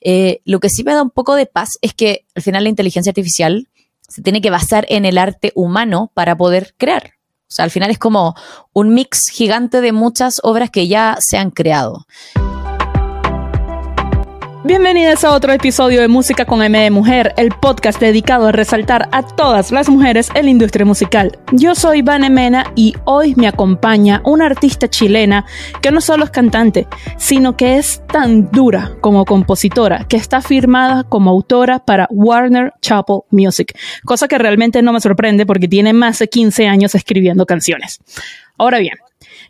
[0.00, 2.70] Eh, lo que sí me da un poco de paz es que al final la
[2.70, 3.68] inteligencia artificial
[4.08, 7.12] se tiene que basar en el arte humano para poder crear.
[7.48, 8.34] O sea, al final es como
[8.72, 12.06] un mix gigante de muchas obras que ya se han creado.
[14.66, 19.08] Bienvenidas a otro episodio de Música con M de Mujer, el podcast dedicado a resaltar
[19.12, 21.38] a todas las mujeres en la industria musical.
[21.52, 25.46] Yo soy Vane Mena y hoy me acompaña una artista chilena
[25.80, 31.04] que no solo es cantante, sino que es tan dura como compositora, que está firmada
[31.04, 33.72] como autora para Warner Chappell Music,
[34.04, 38.00] cosa que realmente no me sorprende porque tiene más de 15 años escribiendo canciones.
[38.58, 38.96] Ahora bien,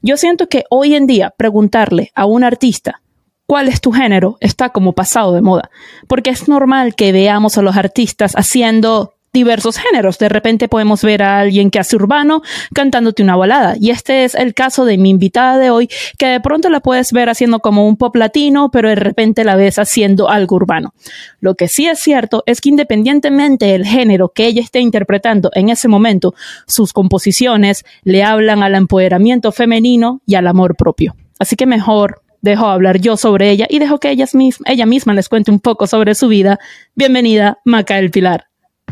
[0.03, 3.01] yo siento que hoy en día preguntarle a un artista
[3.47, 5.71] cuál es tu género está como pasado de moda,
[6.07, 10.19] porque es normal que veamos a los artistas haciendo diversos géneros.
[10.19, 12.41] De repente podemos ver a alguien que hace urbano
[12.75, 13.77] cantándote una balada.
[13.79, 17.13] Y este es el caso de mi invitada de hoy, que de pronto la puedes
[17.13, 20.95] ver haciendo como un pop latino, pero de repente la ves haciendo algo urbano.
[21.41, 25.69] Lo que sí es cierto es que independientemente del género que ella esté interpretando en
[25.69, 26.35] ese momento,
[26.66, 31.15] sus composiciones le hablan al empoderamiento femenino y al amor propio.
[31.38, 34.27] Así que mejor dejo hablar yo sobre ella y dejo que ella,
[34.65, 36.59] ella misma les cuente un poco sobre su vida.
[36.95, 38.47] Bienvenida, Maca del Pilar.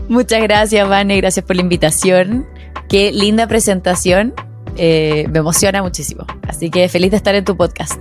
[0.08, 2.46] Muchas gracias, Vane, gracias por la invitación.
[2.88, 4.34] Qué linda presentación.
[4.77, 6.27] Eh, me emociona muchísimo.
[6.48, 8.00] Así que feliz de estar en tu podcast.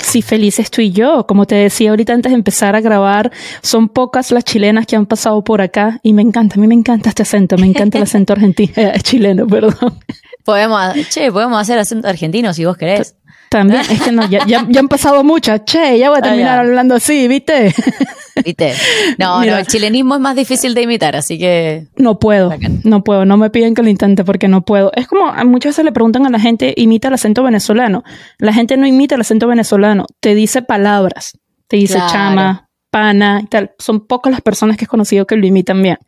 [0.00, 1.26] Sí, feliz estoy yo.
[1.26, 5.06] Como te decía ahorita antes de empezar a grabar, son pocas las chilenas que han
[5.06, 8.04] pasado por acá y me encanta, a mí me encanta este acento, me encanta el
[8.04, 9.98] acento argentino, eh, chileno, perdón.
[10.44, 13.16] Podemos, che, podemos hacer acento argentino si vos querés.
[13.54, 15.64] También, es que no, ya, ya, han pasado muchas.
[15.64, 17.72] Che, ya voy a ah, terminar hablando así, ¿viste?
[18.44, 18.74] ¿Viste?
[19.16, 21.86] No, no, el chilenismo es más difícil de imitar, así que.
[21.96, 22.52] No puedo,
[22.82, 24.90] no puedo, no me piden que lo intente porque no puedo.
[24.96, 28.02] Es como muchas veces le preguntan a la gente, imita el acento venezolano.
[28.38, 33.46] La gente no imita el acento venezolano, te dice palabras, te dice chama, pana y
[33.46, 33.70] tal.
[33.78, 35.98] Son pocas las personas que he conocido que lo imitan bien.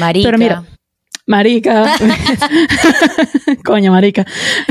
[0.00, 0.26] Marica.
[0.26, 0.64] Pero mira,
[1.26, 1.92] Marica.
[3.64, 4.24] Coño, marica.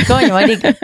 [0.07, 0.75] Coño, marica.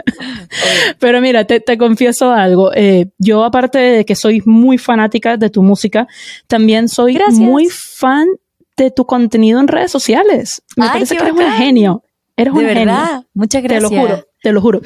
[0.98, 2.72] Pero mira, te, confieso algo.
[2.74, 6.06] Eh, yo, aparte de que soy muy fanática de tu música,
[6.46, 8.28] también soy muy fan
[8.76, 10.62] de tu contenido en redes sociales.
[10.76, 12.04] Me parece que eres un genio.
[12.36, 13.26] Eres un genio.
[13.32, 13.90] Muchas gracias.
[13.90, 14.80] Te lo juro, te lo juro.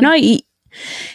[0.00, 0.46] No, y,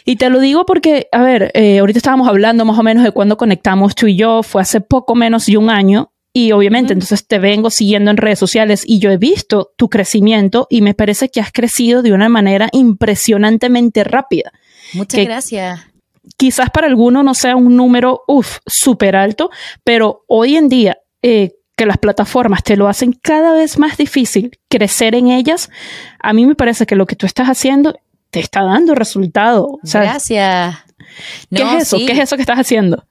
[0.06, 3.12] y te lo digo porque, a ver, eh, ahorita estábamos hablando más o menos de
[3.12, 7.26] cuando conectamos tú y yo, fue hace poco menos de un año, y obviamente, entonces
[7.26, 11.30] te vengo siguiendo en redes sociales y yo he visto tu crecimiento y me parece
[11.30, 14.52] que has crecido de una manera impresionantemente rápida.
[14.92, 15.80] Muchas gracias.
[16.36, 19.50] Quizás para algunos no sea un número, uff, súper alto,
[19.82, 24.58] pero hoy en día eh, que las plataformas te lo hacen cada vez más difícil
[24.68, 25.70] crecer en ellas,
[26.20, 27.98] a mí me parece que lo que tú estás haciendo
[28.30, 29.78] te está dando resultado.
[29.82, 30.76] Gracias.
[31.50, 31.96] ¿Qué es eso?
[31.98, 33.06] ¿Qué es eso que estás haciendo?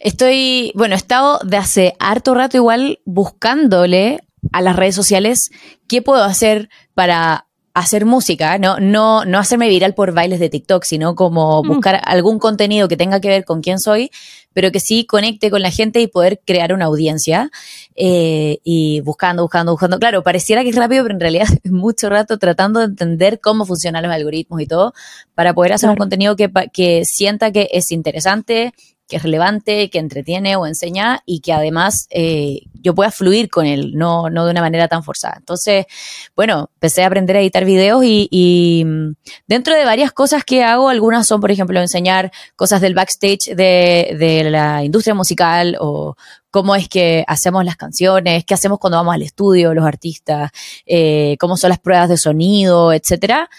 [0.00, 4.20] Estoy, bueno, he estado de hace harto rato igual buscándole
[4.52, 5.50] a las redes sociales
[5.88, 7.46] qué puedo hacer para
[7.76, 11.68] hacer música, no, no, no hacerme viral por bailes de TikTok, sino como mm.
[11.68, 14.10] buscar algún contenido que tenga que ver con quién soy,
[14.54, 17.50] pero que sí conecte con la gente y poder crear una audiencia.
[17.94, 19.98] Eh, y buscando, buscando, buscando.
[19.98, 23.66] Claro, pareciera que es rápido, pero en realidad es mucho rato tratando de entender cómo
[23.66, 24.94] funcionan los algoritmos y todo,
[25.34, 28.72] para poder hacer un contenido que, que sienta que es interesante,
[29.08, 33.66] que es relevante, que entretiene o enseña y que además eh, yo pueda fluir con
[33.66, 35.36] él, no, no de una manera tan forzada.
[35.38, 35.86] Entonces,
[36.34, 39.14] bueno, empecé a aprender a editar videos y, mm,
[39.46, 44.16] dentro de varias cosas que hago, algunas son, por ejemplo, enseñar cosas del backstage de,
[44.18, 46.16] de la industria musical o
[46.56, 50.50] cómo es que hacemos las canciones, qué hacemos cuando vamos al estudio, los artistas,
[50.86, 53.50] eh, cómo son las pruebas de sonido, etcétera.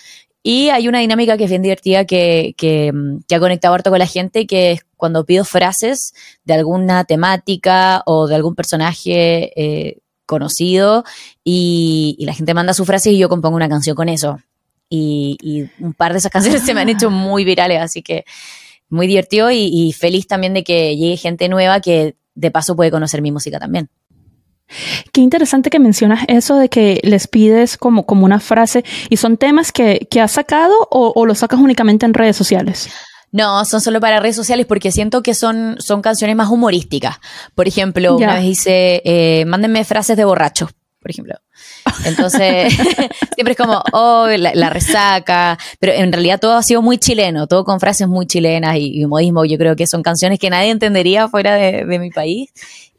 [0.41, 2.91] Y hay una dinámica que es bien divertida que, que,
[3.27, 6.13] que, ha conectado harto con la gente, que es cuando pido frases
[6.43, 11.03] de alguna temática o de algún personaje eh, conocido
[11.43, 14.39] y, la gente manda su frase y yo compongo una canción con eso.
[14.89, 18.25] Y, y un par de esas canciones se me han hecho muy virales, así que
[18.89, 22.91] muy divertido y, y feliz también de que llegue gente nueva que de paso puede
[22.91, 23.89] conocer mi música también.
[25.13, 29.37] Qué interesante que mencionas eso de que les pides como, como una frase y son
[29.37, 32.89] temas que, que has sacado o, o los sacas únicamente en redes sociales.
[33.37, 37.17] No, son solo para redes sociales porque siento que son, son canciones más humorísticas.
[37.53, 40.67] Por ejemplo, una vez hice, eh, mándenme frases de borracho,
[40.99, 41.35] por ejemplo.
[42.05, 42.73] Entonces,
[43.35, 47.63] siempre es como, oh, la, resaca, pero en realidad todo ha sido muy chileno, todo
[47.63, 49.45] con frases muy chilenas y, modismo.
[49.45, 52.49] Yo creo que son canciones que nadie entendería fuera de, mi país.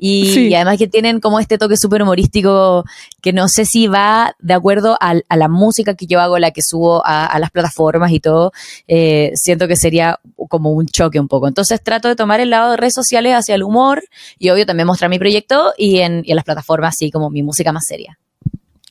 [0.01, 2.85] Y, además que tienen como este toque súper humorístico
[3.21, 6.63] que no sé si va de acuerdo a, la música que yo hago, la que
[6.63, 8.53] subo a, las plataformas y todo.
[8.87, 11.49] Eh, siento que sería como un choque un poco.
[11.49, 14.03] Entonces trato de tomar el lado de redes sociales hacia el humor
[14.39, 17.43] y obvio también mostrar mi proyecto y en, y en las plataformas así como mi
[17.43, 18.19] música más seria.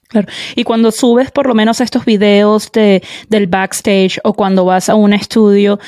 [0.07, 0.27] Claro.
[0.55, 4.95] Y cuando subes por lo menos estos videos de, del backstage o cuando vas a
[4.95, 5.79] un estudio,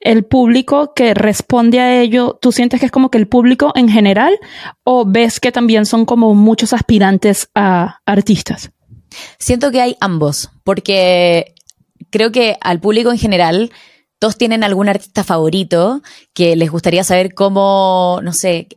[0.00, 3.88] el público que responde a ello, ¿tú sientes que es como que el público en
[3.88, 4.38] general
[4.84, 8.70] o ves que también son como muchos aspirantes a artistas?
[9.38, 11.54] Siento que hay ambos, porque
[12.10, 13.72] creo que al público en general
[14.18, 16.02] todos tienen algún artista favorito
[16.32, 18.68] que les gustaría saber cómo, no sé,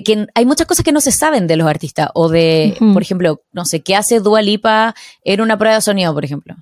[0.00, 3.42] que, hay muchas cosas que no se saben de los artistas o de, por ejemplo,
[3.52, 4.94] no sé, qué hace Dua Lipa
[5.24, 6.56] en una prueba de sonido, por ejemplo,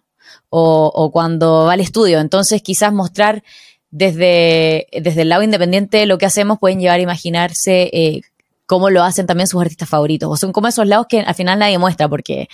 [0.48, 2.18] o, cuando va al estudio.
[2.18, 3.44] Entonces, quizás mostrar
[3.90, 8.22] desde, desde el lado independiente lo que hacemos pueden llevar a imaginarse eh,
[8.66, 10.28] cómo lo hacen también sus artistas favoritos.
[10.30, 12.48] O son como esos lados que al final nadie muestra porque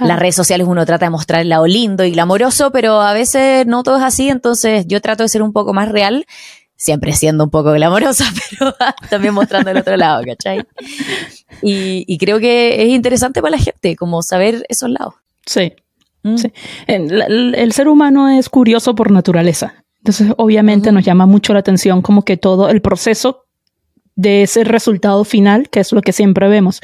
[0.00, 3.66] las redes sociales uno trata de mostrar el lado lindo y glamoroso, pero a veces
[3.66, 4.28] no todo es así.
[4.28, 6.26] Entonces, yo trato de ser un poco más real
[6.76, 8.24] siempre siendo un poco glamorosa,
[8.58, 8.74] pero
[9.10, 10.64] también mostrando el otro lado, ¿cachai?
[11.62, 15.14] Y, creo que es interesante para la gente, como saber esos lados.
[15.46, 15.72] Sí.
[16.22, 16.36] Mm.
[16.86, 19.84] El, ser humano es curioso por naturaleza.
[19.98, 23.45] Entonces, obviamente nos llama mucho la atención como que todo el proceso
[24.16, 26.80] de ese resultado final, que es lo que siempre vemos.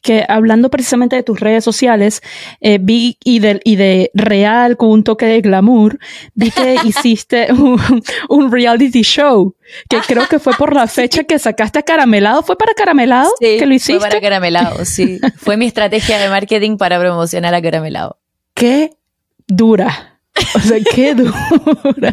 [0.00, 2.22] Que hablando precisamente de tus redes sociales,
[2.60, 5.98] eh, vi y de, y de real con un toque de glamour,
[6.34, 9.56] vi que hiciste un, reality show,
[9.88, 12.42] que creo que fue por la fecha que sacaste a Caramelado.
[12.42, 13.98] ¿Fue para Caramelado que lo hiciste?
[13.98, 15.18] Fue para Caramelado, sí.
[15.36, 18.18] fue mi estrategia de marketing para promocionar a Caramelado.
[18.54, 18.92] Qué
[19.48, 20.17] dura.
[20.54, 22.12] O sea, qué dura.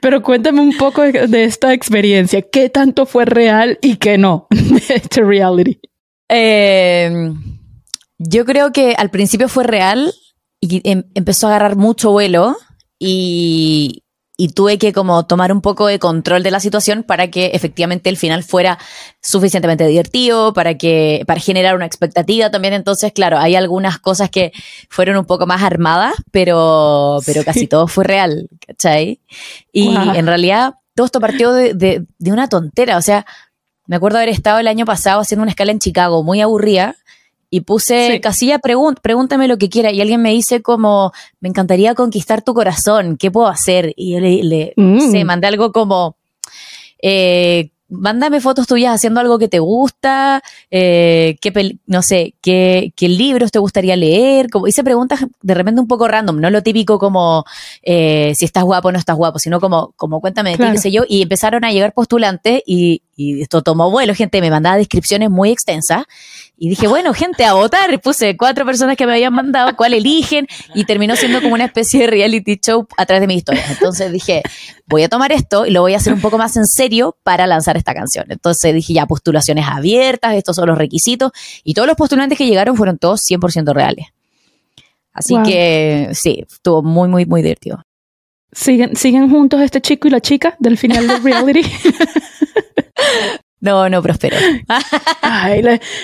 [0.00, 2.42] Pero cuéntame un poco de, esta experiencia.
[2.42, 5.80] ¿Qué tanto fue real y qué no de este reality?
[6.28, 7.58] Em,
[8.18, 10.12] yo creo que al principio fue real
[10.60, 12.56] y em, empezó a agarrar mucho vuelo
[12.98, 14.04] y,
[14.40, 18.08] y tuve que como tomar un poco de control de la situación para que efectivamente
[18.08, 18.78] el final fuera
[19.20, 22.72] suficientemente divertido, para que, para generar una expectativa también.
[22.72, 24.52] Entonces, claro, hay algunas cosas que
[24.88, 29.20] fueron un poco más armadas, pero, pero casi todo fue real, ¿cachai?
[29.72, 33.26] Y en realidad todo esto partió de, de, de una tontera, o sea,
[33.84, 36.96] me acuerdo haber estado el año pasado haciendo una escala en Chicago muy aburrida
[37.50, 39.90] y puse casilla, pregúntame lo que quiera.
[39.90, 43.92] Y alguien me dice como, me encantaría conquistar tu corazón, ¿qué puedo hacer?
[43.96, 45.24] Y yo le, le mm.
[45.24, 46.16] mandé algo como,
[47.02, 53.08] eh, mándame fotos tuyas haciendo algo que te gusta, eh, qué, no sé, qué, qué,
[53.08, 56.98] libros te gustaría leer, como hice preguntas de repente un poco random, no lo típico
[56.98, 57.44] como
[57.82, 60.78] eh, si estás guapo o no estás guapo, sino como, como cuéntame de ti, qué
[60.78, 64.76] sé yo, y empezaron a llegar postulantes y, y esto tomó vuelo, gente me mandaba
[64.76, 66.04] descripciones muy extensas
[66.62, 67.98] y dije, bueno, gente, a votar.
[68.02, 72.00] Puse cuatro personas que me habían mandado, cuál eligen, y terminó siendo como una especie
[72.00, 73.70] de reality show a través de mis historias.
[73.70, 74.42] Entonces dije,
[74.86, 77.46] voy a tomar esto y lo voy a hacer un poco más en serio para
[77.46, 78.26] lanzar esta canción.
[78.28, 81.32] Entonces dije, ya, postulaciones abiertas, estos son los requisitos,
[81.64, 84.08] y todos los postulantes que llegaron fueron todos 100% reales.
[85.14, 87.82] Así que sí, estuvo muy, muy, muy divertido.
[88.52, 91.62] ¿Siguen, ¿Siguen juntos este chico y la chica del final del reality?
[93.60, 94.36] No, no prosperó.
[95.22, 95.62] Ay,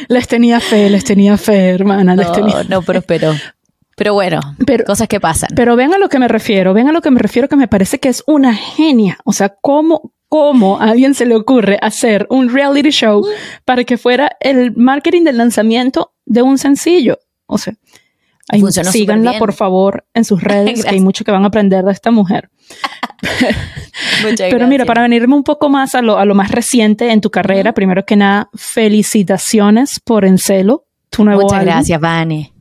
[0.08, 2.14] les tenía fe, les tenía fe, hermana.
[2.14, 3.34] No, les tenía no prosperó.
[3.96, 4.40] Pero bueno,
[4.86, 5.48] cosas que pasan.
[5.56, 7.66] Pero ven a lo que me refiero, ven a lo que me refiero que me
[7.66, 9.16] parece que es una genia.
[9.24, 13.26] O sea, ¿cómo, cómo a alguien se le ocurre hacer un reality show
[13.64, 17.18] para que fuera el marketing del lanzamiento de un sencillo?
[17.46, 17.74] O sea,
[18.48, 21.92] Ahí, síganla, por favor, en sus redes, que hay mucho que van a aprender de
[21.92, 22.50] esta mujer.
[24.38, 27.30] Pero mira, para venirme un poco más a lo, a lo más reciente en tu
[27.30, 32.52] carrera, primero que nada, felicitaciones por Encelo, tu nuevo Muchas gracias, Vane.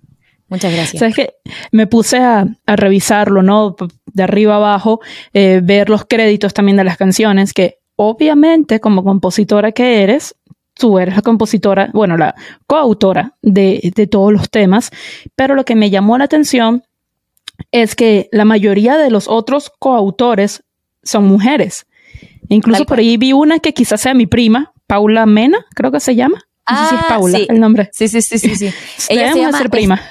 [0.48, 1.00] Muchas gracias.
[1.00, 1.34] Sabes que
[1.72, 3.76] me puse a, a, revisarlo, ¿no?
[4.06, 5.02] De arriba abajo,
[5.34, 10.36] eh, ver los créditos también de las canciones, que obviamente como compositora que eres,
[10.76, 12.36] tú eres la compositora, bueno, la
[12.68, 14.92] coautora de, de todos los temas,
[15.36, 16.84] pero lo que me llamó la atención
[17.72, 20.64] es que la mayoría de los otros coautores
[21.04, 21.86] son mujeres.
[22.50, 26.16] Incluso por ahí vi una que quizás sea mi prima, Paula Mena, creo que se
[26.16, 26.44] llama.
[26.70, 27.90] No sé si es ah, Paula el nombre.
[27.94, 28.56] Sí, sí, sí, sí.
[28.56, 28.74] sí.
[29.10, 30.02] Ella se llama ser prima.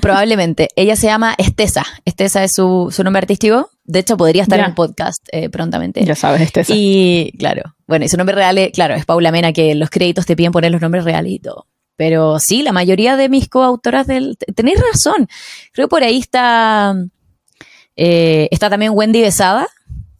[0.00, 0.68] Probablemente.
[0.76, 1.84] Ella se llama Estesa.
[2.04, 3.70] Estesa es su, nombre artístico.
[3.84, 6.04] De hecho, podría estar en el podcast eh, prontamente.
[6.04, 6.72] Ya sabes, Estesa.
[6.74, 10.24] Y claro, bueno, y su nombre real, es, claro, es Paula Mena, que los créditos
[10.26, 11.66] te piden poner los nombres reales y todo.
[11.96, 14.36] pero sí, la mayoría de mis coautoras del...
[14.54, 15.28] Tenéis razón.
[15.72, 16.94] Creo que por ahí está...
[17.96, 19.68] eh, está también Wendy Besada,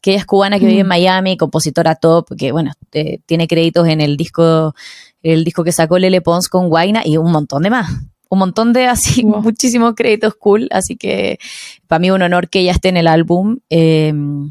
[0.01, 0.89] que ella es cubana que vive en Mm.
[0.89, 4.75] Miami, compositora top, que bueno, eh, tiene créditos en el disco,
[5.23, 7.89] el disco que sacó Lele Pons con Guaina y un montón de más.
[8.33, 9.43] Un montón de así, Wow.
[9.43, 10.67] muchísimos créditos cool.
[10.71, 11.39] Así que
[11.87, 13.59] para mí un honor que ella esté en el álbum.
[13.69, 14.09] Eh,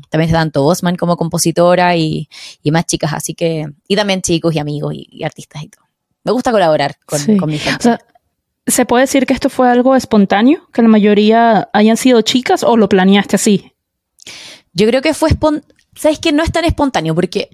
[0.10, 2.30] también está Danto Bosman como compositora y,
[2.62, 3.12] y más chicas.
[3.14, 5.84] Así que, y también chicos y amigos y, y artistas y todo.
[6.24, 7.38] Me gusta colaborar con, Sí.
[7.38, 7.80] con mi gente.
[7.80, 8.00] O sea,
[8.68, 10.68] ¿se puede decir que esto fue algo espontáneo?
[10.72, 13.74] ¿Que la mayoría hayan sido chicas o lo planeaste así?
[14.74, 15.64] Yo creo que fue espon-
[15.96, 17.50] ¿Sabes que No es tan espontáneo porque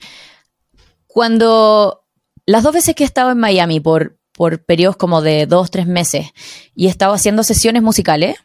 [1.07, 2.03] cuando
[2.45, 5.87] las dos veces que he estado en Miami por, por periodos como de dos, tres
[5.87, 6.27] meses
[6.75, 8.37] y he estado haciendo sesiones musicales,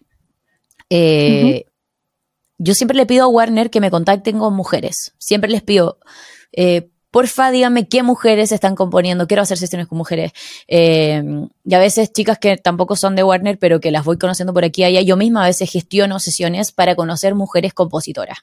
[0.89, 1.67] eh,
[2.57, 5.15] yo siempre le pido a Warner que me contacten con mujeres.
[5.19, 5.99] Siempre les pido,
[6.53, 9.27] eh, porfa, díganme qué mujeres están componiendo.
[9.27, 10.33] Quiero hacer sesiones con mujeres.
[10.67, 11.23] Eh,
[11.63, 14.65] y a veces chicas que tampoco son de Warner, pero que las voy conociendo por
[14.65, 15.03] aquí y allá.
[15.03, 18.39] Yo misma a veces gestiono sesiones para conocer mujeres compositoras.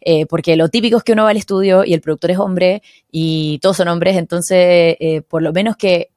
[0.00, 2.82] Eh, porque lo típico es que uno va al estudio y el productor es hombre
[3.10, 6.10] y todos son hombres, entonces eh, por lo menos que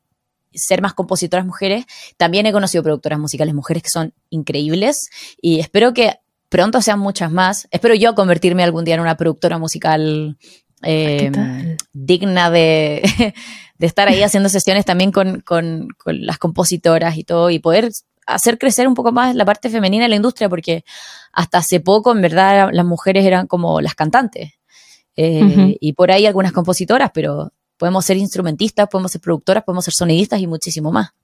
[0.53, 1.85] ser más compositoras mujeres,
[2.17, 5.09] también he conocido productoras musicales mujeres que son increíbles
[5.41, 7.67] y espero que pronto sean muchas más.
[7.71, 10.37] Espero yo convertirme algún día en una productora musical
[10.83, 11.77] eh, ¿Qué tal?
[11.93, 13.01] digna de,
[13.77, 17.91] de estar ahí haciendo sesiones también con, con- con las compositoras y todo y poder
[18.27, 20.83] hacer crecer un poco más la parte femenina de la industria porque
[21.33, 24.51] hasta hace poco en verdad las mujeres eran como las cantantes
[25.17, 29.95] Eh, y por ahí algunas compositoras, pero podemos ser instrumentistas, podemos ser productoras, podemos ser
[29.95, 31.15] sonidistas y muchísimo más.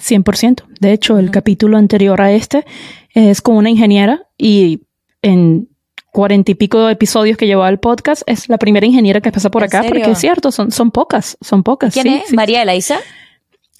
[0.00, 0.62] 100%.
[0.80, 2.64] De hecho, el capítulo anterior a este
[3.10, 4.84] es con una ingeniera y
[5.20, 5.68] en
[6.10, 9.62] cuarenta y pico episodios que llevaba el podcast es la primera ingeniera que pasa por
[9.62, 9.90] ¿En acá serio?
[9.90, 11.92] porque es cierto, son, son pocas, son pocas.
[11.92, 12.28] ¿Quién sí, es?
[12.28, 12.34] sí.
[12.34, 12.96] María Elaiza.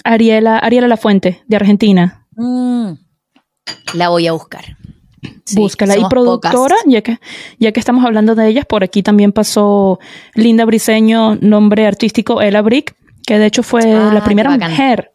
[0.04, 2.26] Ariela, Ariela Lafuente, de Argentina.
[2.32, 2.90] Mm,
[3.94, 4.76] la voy a buscar.
[5.44, 5.96] Sí, Búscala.
[5.96, 6.78] Y productora, pocas.
[6.86, 7.18] ya que,
[7.58, 9.98] ya que estamos hablando de ellas, por aquí también pasó
[10.34, 12.94] Linda Briseño, nombre artístico Ella Brick,
[13.26, 15.12] que de hecho fue Ah, la primera mujer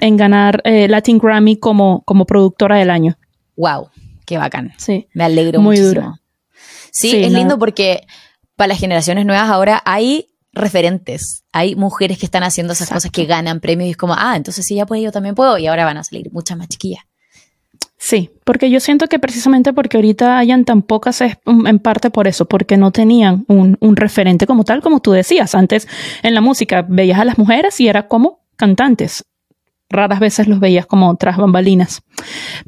[0.00, 3.16] en ganar eh, Latin Grammy como, como productora del año.
[3.56, 3.88] Wow,
[4.26, 4.72] qué bacán.
[4.76, 5.06] Sí.
[5.14, 6.00] Me alegro Muy muchísimo.
[6.02, 6.14] duro.
[6.92, 7.38] Sí, Sí, es no.
[7.38, 8.06] lindo porque
[8.56, 13.24] para las generaciones nuevas ahora hay referentes, hay mujeres que están haciendo esas cosas que
[13.26, 15.84] ganan premios y es como, ah, entonces si ella puede, yo también puedo y ahora
[15.84, 17.02] van a salir muchas más chiquillas.
[17.96, 22.10] Sí, porque yo siento que precisamente porque ahorita hayan tan pocas es um, en parte
[22.10, 25.54] por eso, porque no tenían un, un referente como tal, como tú decías.
[25.54, 25.88] Antes
[26.22, 29.24] en la música veías a las mujeres y era como cantantes.
[29.88, 32.02] Raras veces los veías como tras bambalinas.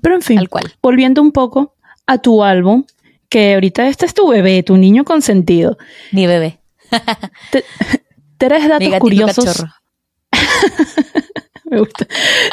[0.01, 0.73] Pero en fin, cual.
[0.81, 1.75] volviendo un poco
[2.07, 2.85] a tu álbum,
[3.29, 5.77] que ahorita este es tu bebé, tu niño consentido.
[6.13, 6.61] Mi bebé,
[8.39, 9.65] Tres mi datos gatito curiosos.
[11.65, 12.07] Me gusta.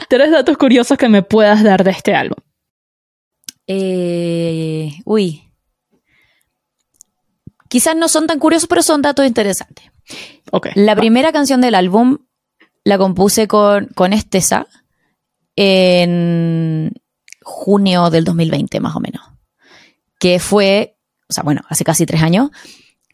[0.09, 2.37] Tres datos curiosos que me puedas dar de este álbum.
[3.67, 5.49] Eh, uy.
[7.69, 9.85] Quizás no son tan curiosos, pero son datos interesantes.
[10.51, 10.67] Ok.
[10.75, 12.19] La primera canción del álbum
[12.83, 14.67] la compuse con, con Estesa
[15.55, 16.91] en
[17.41, 19.23] junio del 2020, más o menos.
[20.19, 20.97] Que fue,
[21.29, 22.49] o sea, bueno, hace casi tres años.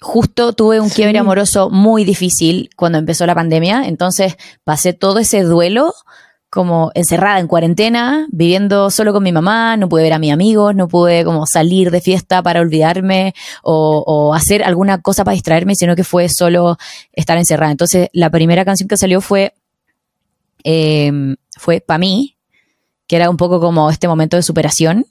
[0.02, 0.96] Justo tuve un Sí.
[0.98, 5.94] quiebre amoroso muy difícil cuando empezó la pandemia, entonces pasé todo ese duelo
[6.50, 10.76] como encerrada en cuarentena, viviendo solo con mi mamá, no pude ver a mis amigos,
[10.76, 15.76] no pude como salir de fiesta para olvidarme o, o hacer alguna cosa para distraerme,
[15.76, 16.78] sino que fue solo
[17.14, 17.72] estar encerrada.
[17.72, 19.54] Entonces, la primera canción que salió fue,
[20.64, 21.12] eh,
[21.58, 22.38] fue Pa' mí,
[23.08, 25.06] que era un poco como este momento de superación.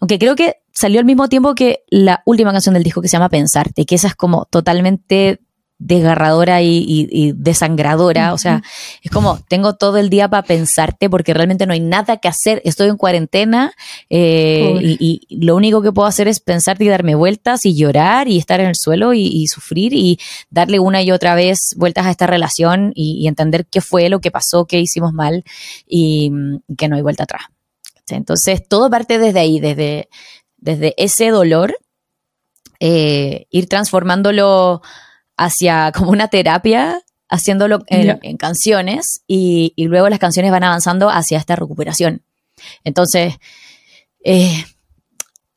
[0.00, 3.16] Aunque creo que salió al mismo tiempo que la última canción del disco que se
[3.16, 5.40] llama Pensarte, que esa es como totalmente
[5.78, 8.34] desgarradora y, y- y desangradora.
[8.34, 8.62] O sea,
[9.02, 12.60] es como, tengo todo el día para pensarte porque realmente no hay nada que hacer.
[12.64, 13.72] Estoy en cuarentena
[14.10, 18.28] eh, y, y lo único que puedo hacer es pensarte y darme vueltas y llorar
[18.28, 20.18] y estar en el suelo y, sufrir y
[20.50, 24.30] darle una y otra vez vueltas a esta relación y, entender qué fue lo que
[24.30, 25.44] pasó, qué hicimos mal
[25.86, 26.32] y
[26.76, 27.42] que no hay vuelta atrás.
[28.10, 30.08] Entonces, todo parte desde ahí, desde,
[30.56, 31.76] desde ese dolor,
[32.80, 34.82] eh, ir transformándolo
[35.38, 41.08] hacia como una terapia, haciéndolo en, en canciones y, y luego las canciones van avanzando
[41.08, 42.22] hacia esta recuperación.
[42.84, 43.34] Entonces,
[44.24, 44.64] eh,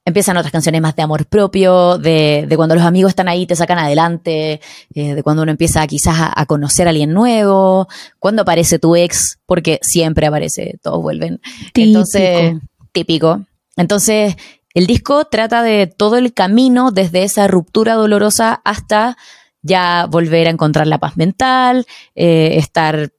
[0.05, 3.55] empiezan otras canciones más de amor propio, de, de cuando los amigos están ahí, te
[3.55, 4.61] sacan adelante,
[4.93, 7.87] eh, de cuando uno empieza quizás a, a conocer a alguien nuevo,
[8.19, 11.39] cuando aparece tu ex, porque siempre aparece, todos vuelven.
[11.73, 12.55] Entonces,
[12.91, 13.45] típico.
[13.77, 14.35] Entonces,
[14.73, 19.17] el disco trata de todo el camino desde esa ruptura dolorosa hasta
[19.61, 23.11] ya volver a encontrar la paz mental, eh, estar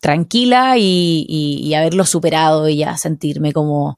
[0.00, 3.96] tranquila y, y, haberlo superado y ya sentirme como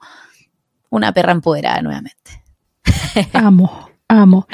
[0.91, 2.43] una perra empoderada nuevamente.
[3.33, 4.47] Amo, amo.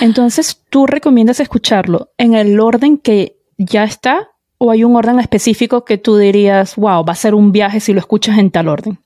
[0.00, 4.28] Entonces, ¿tú recomiendas escucharlo en el orden que ya está
[4.58, 7.94] o hay un orden específico que tú dirías, wow, va a ser un viaje si
[7.94, 8.98] lo escuchas en tal orden?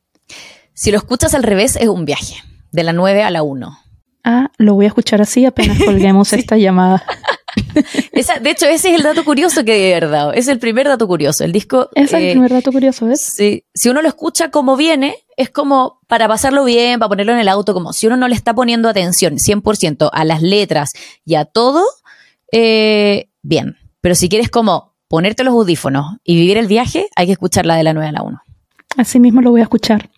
[0.72, 3.78] Si lo escuchas al revés, es un viaje, de la 9 a la 1.
[4.24, 7.04] Ah, lo voy a escuchar así apenas colguemos esta llamada.
[8.42, 10.32] de hecho, ese es el dato curioso que he verdad.
[10.34, 11.44] Es el primer dato curioso.
[11.44, 11.88] El disco.
[11.94, 13.20] Es el eh, primer dato curioso, ¿ves?
[13.20, 13.64] Sí.
[13.74, 17.48] Si uno lo escucha como viene, es como para pasarlo bien, para ponerlo en el
[17.48, 20.92] auto, como si uno no le está poniendo atención 100% a las letras
[21.24, 21.84] y a todo,
[22.52, 23.76] eh, bien.
[24.00, 27.76] Pero si quieres como ponerte los audífonos y vivir el viaje, hay que escuchar la
[27.76, 28.42] de la 9 a la 1.
[28.96, 30.08] Así mismo lo voy a escuchar.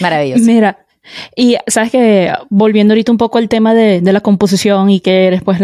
[0.00, 0.44] Maravilloso.
[0.44, 0.86] Mira,
[1.34, 5.42] y sabes que volviendo ahorita un poco al tema de, la composición y que eres
[5.42, 5.60] pues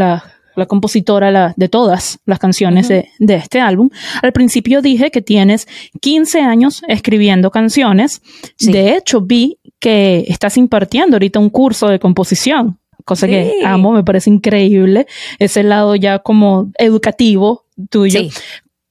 [0.54, 3.90] la, compositora de todas las canciones de, este álbum,
[4.22, 5.66] al principio dije que tienes
[6.00, 8.22] 15 años escribiendo canciones.
[8.58, 14.04] De hecho, vi que estás impartiendo ahorita un curso de composición, cosa que amo, me
[14.04, 15.06] parece increíble.
[15.38, 18.20] Ese lado ya como educativo tuyo.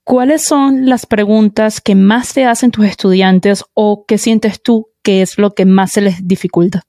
[0.04, 5.22] ¿Cuáles son las preguntas que más te hacen tus estudiantes o qué sientes tú que
[5.22, 6.84] es lo que más se les dificulta?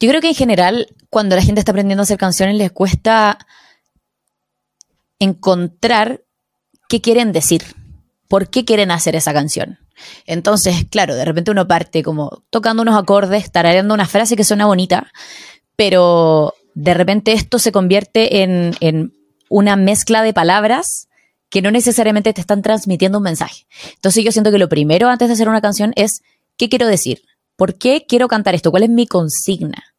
[0.00, 3.38] Yo creo que en general, cuando la gente está aprendiendo a hacer canciones, les cuesta
[5.18, 6.22] encontrar
[6.88, 7.62] qué quieren decir,
[8.28, 9.78] por qué quieren hacer esa canción.
[10.26, 14.66] Entonces, claro, de repente uno parte como tocando unos acordes, tarareando una frase que suena
[14.66, 15.12] bonita,
[15.76, 19.14] pero de repente esto se convierte en, en
[19.48, 21.08] una mezcla de palabras
[21.48, 23.66] que no necesariamente te están transmitiendo un mensaje.
[23.94, 26.22] Entonces yo siento que lo primero antes de hacer una canción es,
[26.56, 27.22] ¿qué quiero decir?
[27.56, 28.70] ¿Por qué quiero cantar esto?
[28.70, 29.94] ¿Cuál es mi consigna?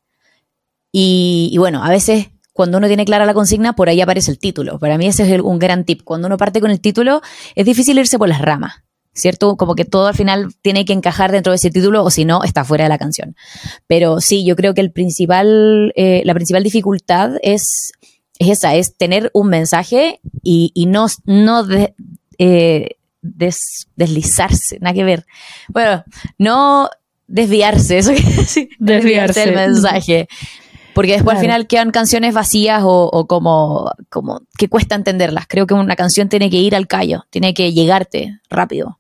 [0.92, 4.80] Y, bueno, a veces cuando uno tiene clara la consigna, por ahí aparece el título.
[4.80, 6.04] Para mí ese es un gran tip.
[6.04, 7.22] Cuando uno parte con el título,
[7.54, 8.76] es difícil irse por las ramas.
[9.14, 9.56] ¿Cierto?
[9.56, 12.44] Como que todo al final tiene que encajar dentro de ese título o si no,
[12.44, 13.36] está fuera de la canción.
[13.88, 17.94] Pero sí, yo creo que el principal, eh, la principal dificultad es
[18.40, 21.66] es esa, es tener un mensaje y, no, no
[22.38, 25.26] eh, deslizarse, nada que ver.
[25.70, 26.04] Bueno,
[26.38, 26.90] no
[27.28, 30.28] desviarse, eso quiere decir, desviarse del mensaje.
[30.94, 35.46] Porque después al final quedan canciones vacías o, como, como que cuesta entenderlas.
[35.46, 38.98] Creo que una canción tiene que ir al callo, tiene que llegarte rápido.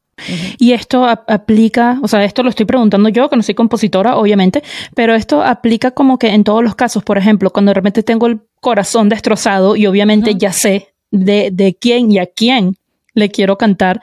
[0.57, 4.61] Y esto aplica, o sea, esto lo estoy preguntando yo, que no soy compositora, obviamente,
[4.93, 8.27] pero esto aplica como que en todos los casos, por ejemplo, cuando de repente tengo
[8.27, 12.75] el corazón destrozado y obviamente ya sé de, de quién y a quién
[13.13, 14.01] le quiero cantar,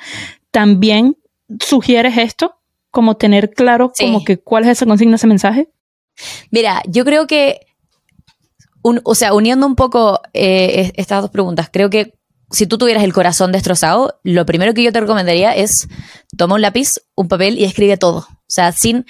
[0.51, 1.17] también
[1.61, 2.57] sugieres esto,
[2.93, 5.69] como tener claro como que cuál es esa consigna, ese mensaje.
[6.51, 7.67] Mira, yo creo que,
[8.83, 12.15] o sea, uniendo un poco eh, estas dos preguntas, creo que
[12.51, 15.89] si tú tuvieras el corazón destrozado, lo primero que yo te recomendaría es
[16.37, 18.19] toma un lápiz, un papel y escribe todo.
[18.19, 19.07] O sea, sin,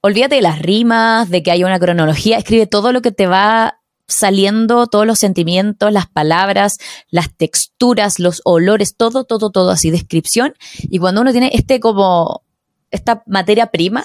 [0.00, 3.80] olvídate de las rimas, de que haya una cronología, escribe todo lo que te va
[4.06, 6.78] saliendo, todos los sentimientos, las palabras,
[7.10, 10.54] las texturas, los olores, todo, todo, todo así, descripción.
[10.78, 12.45] Y cuando uno tiene este como,
[12.90, 14.04] esta materia prima,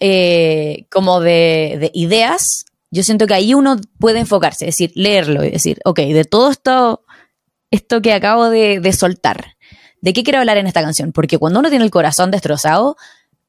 [0.00, 5.44] eh, como de, de ideas, yo siento que ahí uno puede enfocarse, es decir, leerlo
[5.44, 7.02] y decir, ok, de todo esto
[7.72, 9.56] esto que acabo de, soltar.
[10.00, 11.10] ¿De qué quiero hablar en esta canción?
[11.10, 12.96] Porque cuando uno tiene el corazón destrozado,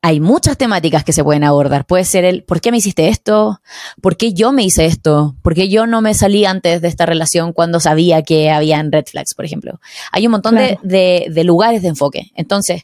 [0.01, 1.85] hay muchas temáticas que se pueden abordar.
[1.85, 3.61] Puede ser el ¿por qué me hiciste esto?
[4.01, 5.35] ¿Por qué yo me hice esto?
[5.41, 9.05] ¿Por qué yo no me salí antes de esta relación cuando sabía que habían red
[9.05, 9.79] flags, por ejemplo?
[10.11, 12.31] Hay un montón de, lugares de enfoque.
[12.35, 12.83] Entonces,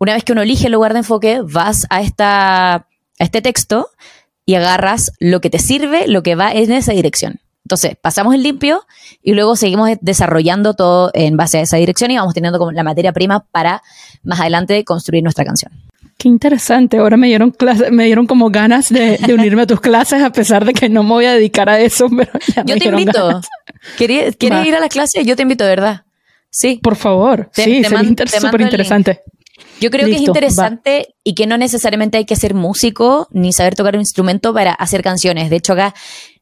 [0.00, 2.86] una vez que uno elige el lugar de enfoque, vas a, esta, a
[3.18, 3.88] este texto
[4.46, 7.40] y agarras lo que te sirve, lo que va en esa dirección.
[7.64, 8.82] Entonces, pasamos el limpio
[9.22, 12.82] y luego seguimos desarrollando todo en base a esa dirección y vamos teniendo como la
[12.82, 13.82] materia prima para
[14.24, 15.70] más adelante construir nuestra canción.
[16.16, 16.96] Qué interesante.
[16.96, 17.54] Ahora me dieron
[17.92, 21.10] me dieron como ganas de, unirme a tus clases, a pesar de que no me
[21.10, 22.32] voy a dedicar a eso, pero
[22.64, 23.40] Yo te invito.
[23.96, 25.24] ¿Quieres, ir a la clase?
[25.24, 26.04] Yo te invito, de verdad.
[26.50, 26.80] Sí.
[26.82, 27.50] Por favor.
[27.52, 29.22] sí, sería súper interesante.
[29.80, 33.74] Yo creo que es interesante y que no necesariamente hay que ser músico ni saber
[33.74, 35.50] tocar un instrumento para hacer canciones.
[35.50, 35.94] De hecho, acá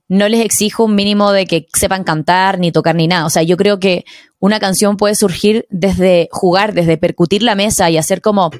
[0.08, 3.26] no les exijo un mínimo de que sepan cantar, ni tocar, ni nada.
[3.26, 4.04] O sea, yo creo que
[4.40, 8.50] una canción puede surgir desde jugar, desde percutir la mesa y hacer como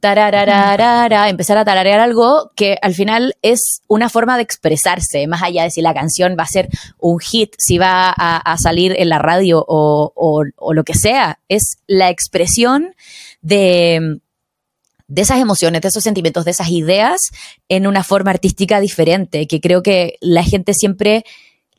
[0.00, 5.62] tarararara, empezar a tararear algo que al final es una forma de expresarse, más allá
[5.62, 9.18] de si la canción va a ser un hit, si va a, salir en la
[9.18, 12.94] radio o, o lo que sea, es la expresión
[13.44, 14.18] de,
[15.06, 17.20] de esas emociones, de esos sentimientos, de esas ideas
[17.68, 21.24] en una forma artística diferente, que creo que la gente siempre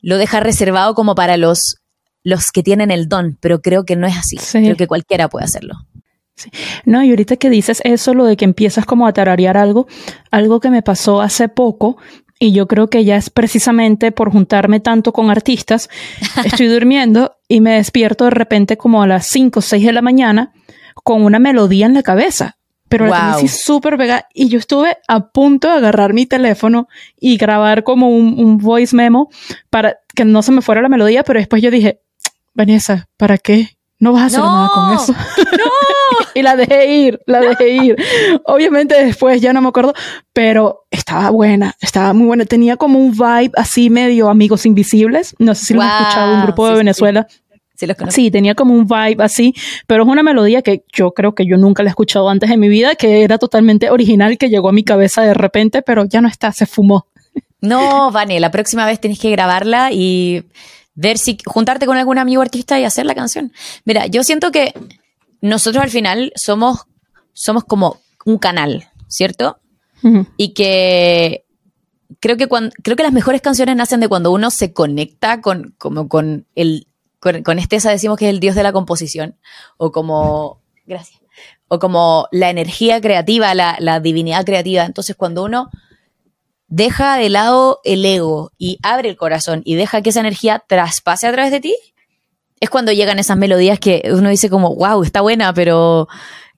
[0.00, 1.76] lo deja reservado como para los,
[2.22, 4.36] los que tienen el don, pero creo que no es así.
[4.52, 5.74] Creo que cualquiera puede hacerlo.
[6.84, 9.86] No, y ahorita que dices eso, lo de que empiezas como a tararear algo,
[10.30, 11.96] algo que me pasó hace poco,
[12.38, 15.88] y yo creo que ya es precisamente por juntarme tanto con artistas,
[16.44, 20.02] estoy durmiendo y me despierto de repente como a las 5 o 6 de la
[20.02, 20.52] mañana
[21.04, 22.56] con una melodía en la cabeza,
[22.88, 27.36] pero la tenía súper pegada y yo estuve a punto de agarrar mi teléfono y
[27.36, 29.28] grabar como un, un voice memo
[29.70, 32.00] para que no se me fuera la melodía, pero después yo dije,
[32.54, 33.76] Vanessa, ¿para qué?
[33.98, 35.12] No vas a hacer nada con eso.
[35.12, 36.26] No.
[36.34, 37.96] y la dejé ir, la dejé ir.
[38.44, 39.94] Obviamente después ya no me acuerdo,
[40.32, 42.44] pero estaba buena, estaba muy buena.
[42.44, 45.34] Tenía como un vibe así medio amigos invisibles.
[45.38, 47.26] No sé si lo has escuchado, un grupo de Venezuela.
[47.28, 47.40] Sí.
[48.10, 49.54] Sí, tenía como un vibe así,
[49.86, 52.60] pero es una melodía que yo creo que yo nunca la he escuchado antes en
[52.60, 56.20] mi vida, que era totalmente original, que llegó a mi cabeza de repente, pero ya
[56.20, 57.06] no está, se fumó.
[57.60, 60.44] No, Vane, la próxima vez tenés que grabarla y
[60.94, 63.52] ver si juntarte con algún amigo artista y hacer la canción.
[63.84, 64.72] Mira, yo siento que
[65.40, 66.86] nosotros al final somos,
[67.32, 69.58] somos como un canal, ¿cierto?
[70.36, 71.44] Y que
[72.20, 75.74] creo que cuando, creo que las mejores canciones nacen de cuando uno se conecta con,
[75.78, 76.85] como con el,
[77.18, 79.36] con, con Estesa decimos que es el dios de la composición,
[79.76, 81.20] o como, gracias,
[81.68, 84.84] o como la energía creativa, la, divinidad creativa.
[84.84, 85.70] Entonces cuando uno
[86.68, 91.26] deja de lado el ego y abre el corazón y deja que esa energía traspase
[91.26, 91.76] a través de ti,
[92.60, 96.08] es cuando llegan esas melodías que uno dice como, wow, está buena, pero...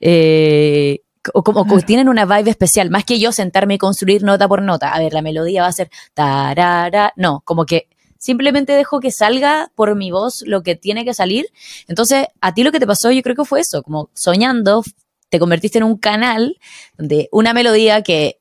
[0.00, 1.00] Eh,
[1.34, 4.94] o como tienen una vibe especial, más que yo sentarme y construir nota por nota.
[4.94, 9.72] A ver, la melodía va a ser tarara, no, como que simplemente dejo que salga
[9.74, 11.46] por mi voz lo que tiene que salir.
[11.86, 14.82] Entonces, a ti lo que te pasó, yo creo que fue eso, como soñando,
[15.30, 16.58] te convertiste en un canal
[16.96, 18.40] donde una melodía que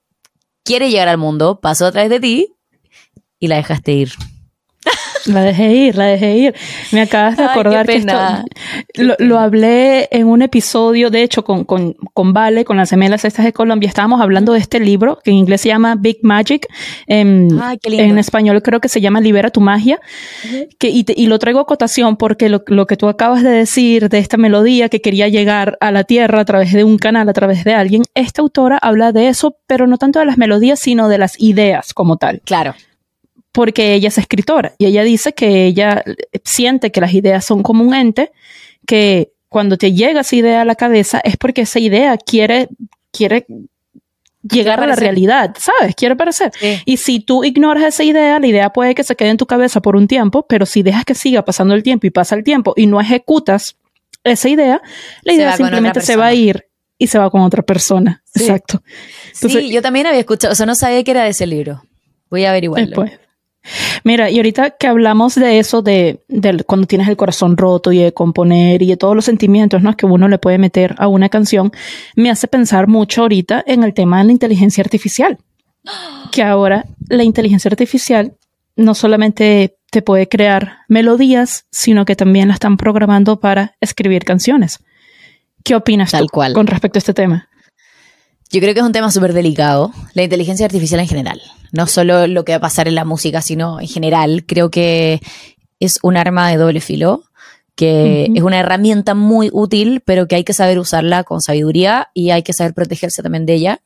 [0.64, 2.54] quiere llegar al mundo, pasó a través de ti
[3.40, 4.12] y la dejaste ir.
[5.26, 6.56] La dejé ir, la dejé ir.
[6.92, 8.18] Me acabas de acordar que esto
[8.96, 13.46] lo, hablé en un episodio, de hecho, con, con, con Vale, con las gemelas estas
[13.46, 13.88] de Colombia.
[13.88, 16.68] Estábamos hablando de este libro que en inglés se llama Big Magic.
[17.08, 17.50] En,
[17.84, 20.00] en español creo que se llama Libera tu magia.
[20.80, 24.10] que, y, y, lo traigo a cotación porque lo, lo, que tú acabas de decir
[24.10, 27.34] de esta melodía que quería llegar a la tierra a través de un canal, a
[27.34, 31.10] través de alguien, esta autora habla de eso, pero no tanto de las melodías, sino
[31.10, 32.42] de las ideas como tal.
[32.46, 32.76] Claro
[33.58, 36.04] porque ella es escritora y ella dice que ella
[36.44, 38.32] siente que las ideas son como un ente
[38.86, 42.70] que cuando te llega esa idea a la cabeza es porque esa idea quiere,
[43.12, 43.48] quiere
[44.44, 45.96] llegar a la realidad, ¿sabes?
[45.96, 46.52] Quiere parecer.
[46.86, 49.82] Y si tú ignoras esa idea, la idea puede que se quede en tu cabeza
[49.82, 52.76] por un tiempo, pero si dejas que siga pasando el tiempo y pasa el tiempo
[52.78, 53.76] y no ejecutas
[54.24, 54.84] esa idea,
[55.24, 56.68] la idea simplemente se va a ir
[57.00, 58.22] y se va con otra persona.
[58.36, 58.84] Exacto.
[59.34, 61.82] sí, yo también había escuchado, o sea, no sabía que era de ese libro.
[62.30, 63.08] Voy a averiguarlo.
[64.04, 66.22] Mira, y ahorita que hablamos de eso, de,
[66.66, 69.96] cuando tienes el corazón roto y de componer y de todos los sentimientos ¿no?
[69.96, 71.72] que uno le puede meter a una canción,
[72.16, 75.38] me hace pensar mucho ahorita en el tema de la inteligencia artificial.
[76.32, 78.34] Que ahora la inteligencia artificial
[78.76, 84.80] no solamente te puede crear melodías, sino que también la están programando para escribir canciones.
[85.64, 86.54] ¿Qué opinas Tal cual.
[86.54, 87.47] con respecto a este tema?
[88.50, 91.42] Yo creo que es un tema súper delicado, la inteligencia artificial en general.
[91.72, 94.46] No solo lo que va a pasar en la música, sino en general.
[94.48, 95.22] Creo que
[95.80, 97.24] es un arma de doble filo,
[97.76, 102.32] que es una herramienta muy útil, pero que hay que saber usarla con sabiduría y
[102.32, 103.82] hay que saber protegerse también de ella.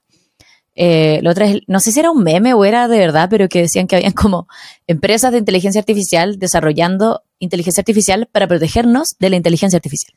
[0.76, 3.50] Eh, lo otra es, no sé si era un meme o era de verdad, pero
[3.50, 4.47] que decían que habían como
[4.88, 10.15] empresas de inteligencia artificial desarrollando inteligencia artificial para protegernos de la inteligencia artificial.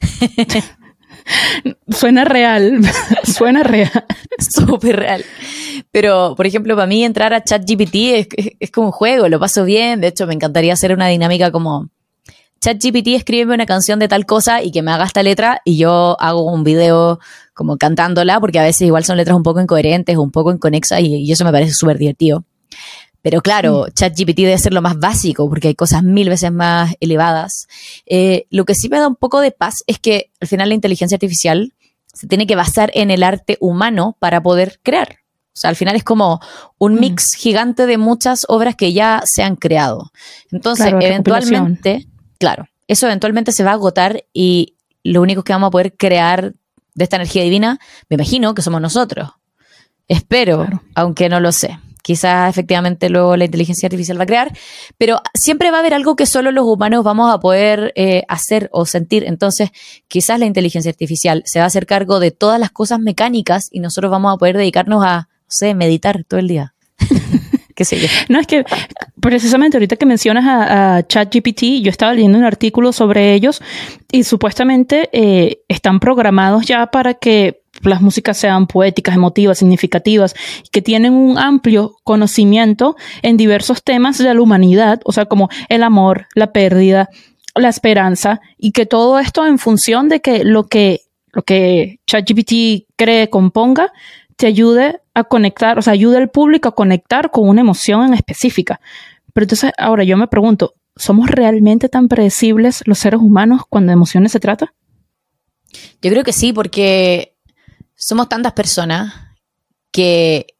[1.88, 2.80] Suena real,
[3.24, 4.04] suena real.
[4.38, 5.24] Súper real.
[5.90, 8.28] Pero, por ejemplo, para mí entrar a ChatGPT es,
[8.60, 10.00] es, como un juego, lo paso bien.
[10.00, 11.88] De hecho, me encantaría hacer una dinámica como
[12.60, 16.16] ChatGPT escríbeme una canción de tal cosa y que me haga esta letra y yo
[16.18, 17.18] hago un video
[17.52, 21.00] como cantándola, porque a veces igual son letras un poco incoherentes o un poco inconexas
[21.00, 22.44] y, y eso me parece súper divertido.
[23.24, 27.68] Pero claro, ChatGPT debe ser lo más básico porque hay cosas mil veces más elevadas.
[28.04, 30.74] Eh, lo que sí me da un poco de paz es que al final la
[30.74, 31.72] inteligencia artificial
[32.12, 35.20] se tiene que basar en el arte humano para poder crear.
[35.54, 36.38] O sea, al final es como
[36.76, 37.00] un mm.
[37.00, 40.12] mix gigante de muchas obras que ya se han creado.
[40.52, 42.06] Entonces, eventualmente,
[42.38, 46.52] claro, eso eventualmente se va a agotar y lo único que vamos a poder crear
[46.92, 47.78] de esta energía divina,
[48.10, 49.30] me imagino que somos nosotros.
[50.08, 51.78] Espero, aunque no lo sé.
[52.04, 54.52] Quizás efectivamente luego la inteligencia artificial va a crear,
[54.98, 58.68] pero siempre va a haber algo que solo los humanos vamos a poder eh, hacer
[58.72, 59.24] o sentir.
[59.26, 59.70] Entonces,
[60.06, 63.80] quizás la inteligencia artificial se va a hacer cargo de todas las cosas mecánicas y
[63.80, 66.74] nosotros vamos a poder dedicarnos a, no sé, meditar todo el día.
[67.74, 68.08] qué sé yo.
[68.28, 68.66] No, es que
[69.18, 73.62] precisamente ahorita que mencionas a, ChatGPT, yo estaba leyendo un artículo sobre ellos
[74.12, 80.34] y supuestamente eh, están programados ya para que las músicas sean poéticas, emotivas, significativas,
[80.72, 85.82] que tienen un amplio conocimiento en diversos temas de la humanidad, o sea, como el
[85.82, 87.08] amor, la pérdida,
[87.54, 91.00] la esperanza, y que todo esto en función de que lo que,
[91.32, 93.92] lo que ChatGPT cree, componga,
[94.36, 98.14] te ayude a conectar, o sea, ayude al público a conectar con una emoción en
[98.14, 98.80] específica.
[99.32, 103.94] Pero entonces, ahora yo me pregunto, ¿somos realmente tan predecibles los seres humanos cuando de
[103.94, 104.74] emociones se trata?
[106.02, 107.33] Yo creo que sí, porque
[108.04, 109.14] somos tantas personas
[109.90, 110.58] que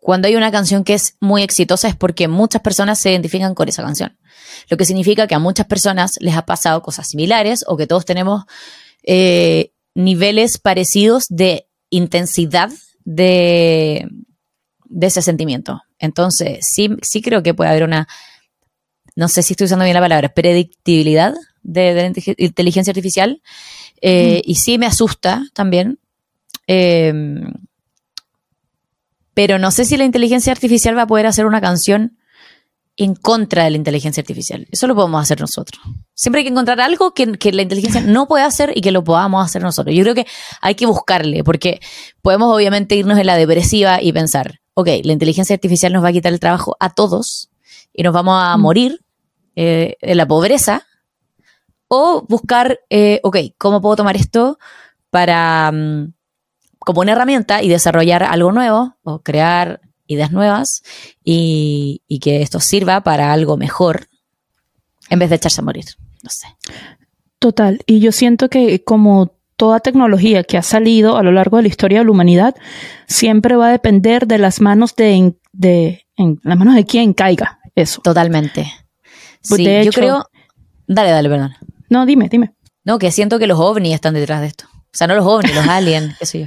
[0.00, 3.68] cuando hay una canción que es muy exitosa es porque muchas personas se identifican con
[3.68, 4.18] esa canción.
[4.68, 8.04] Lo que significa que a muchas personas les ha pasado cosas similares o que todos
[8.04, 8.42] tenemos
[9.04, 12.70] eh, niveles parecidos de intensidad
[13.04, 14.08] de,
[14.86, 15.82] de ese sentimiento.
[16.00, 18.08] Entonces, sí, sí creo que puede haber una,
[19.14, 23.42] no sé si estoy usando bien la palabra, predictibilidad de, la inteligencia artificial.
[24.00, 26.00] Eh, y sí me asusta también.
[26.68, 27.50] Em,
[29.34, 32.18] pero no sé si la inteligencia artificial va a poder hacer una canción
[32.96, 34.66] en contra de la inteligencia artificial.
[34.70, 35.80] Eso lo podemos hacer nosotros.
[36.14, 39.44] Siempre hay que encontrar algo que, la inteligencia no puede hacer y que lo podamos
[39.44, 39.94] hacer nosotros.
[39.94, 40.26] Yo creo que
[40.60, 41.80] hay que buscarle, porque
[42.22, 46.12] podemos obviamente irnos en la depresiva y pensar, ok, la inteligencia artificial nos va a
[46.12, 47.50] quitar el trabajo a todos
[47.94, 48.60] y nos vamos a mm.
[48.60, 49.00] morir
[49.54, 50.84] eh, en la pobreza,
[51.86, 54.58] o buscar, eh, ok, ¿cómo puedo tomar esto
[55.10, 56.12] para, mm,
[56.78, 60.82] como una herramienta y desarrollar algo nuevo o crear ideas nuevas
[61.22, 64.08] y, que esto sirva para algo mejor
[65.10, 65.84] en vez de echarse a morir.
[66.22, 66.48] No sé.
[67.38, 67.80] Total.
[67.86, 71.68] Y yo siento que como toda tecnología que ha salido a lo largo de la
[71.68, 72.56] historia de la humanidad,
[73.06, 77.60] siempre va a depender de las manos de, de en las manos de quien caiga
[77.74, 78.00] eso.
[78.02, 78.72] Totalmente.
[79.40, 80.24] Sí, yo creo.
[80.86, 81.54] Dale, dale, perdón.
[81.88, 82.54] No, dime, dime.
[82.84, 84.66] No, que siento que los ovnis están detrás de esto.
[84.92, 86.46] O sea, no los ovnis, los aliens, qué sé yo.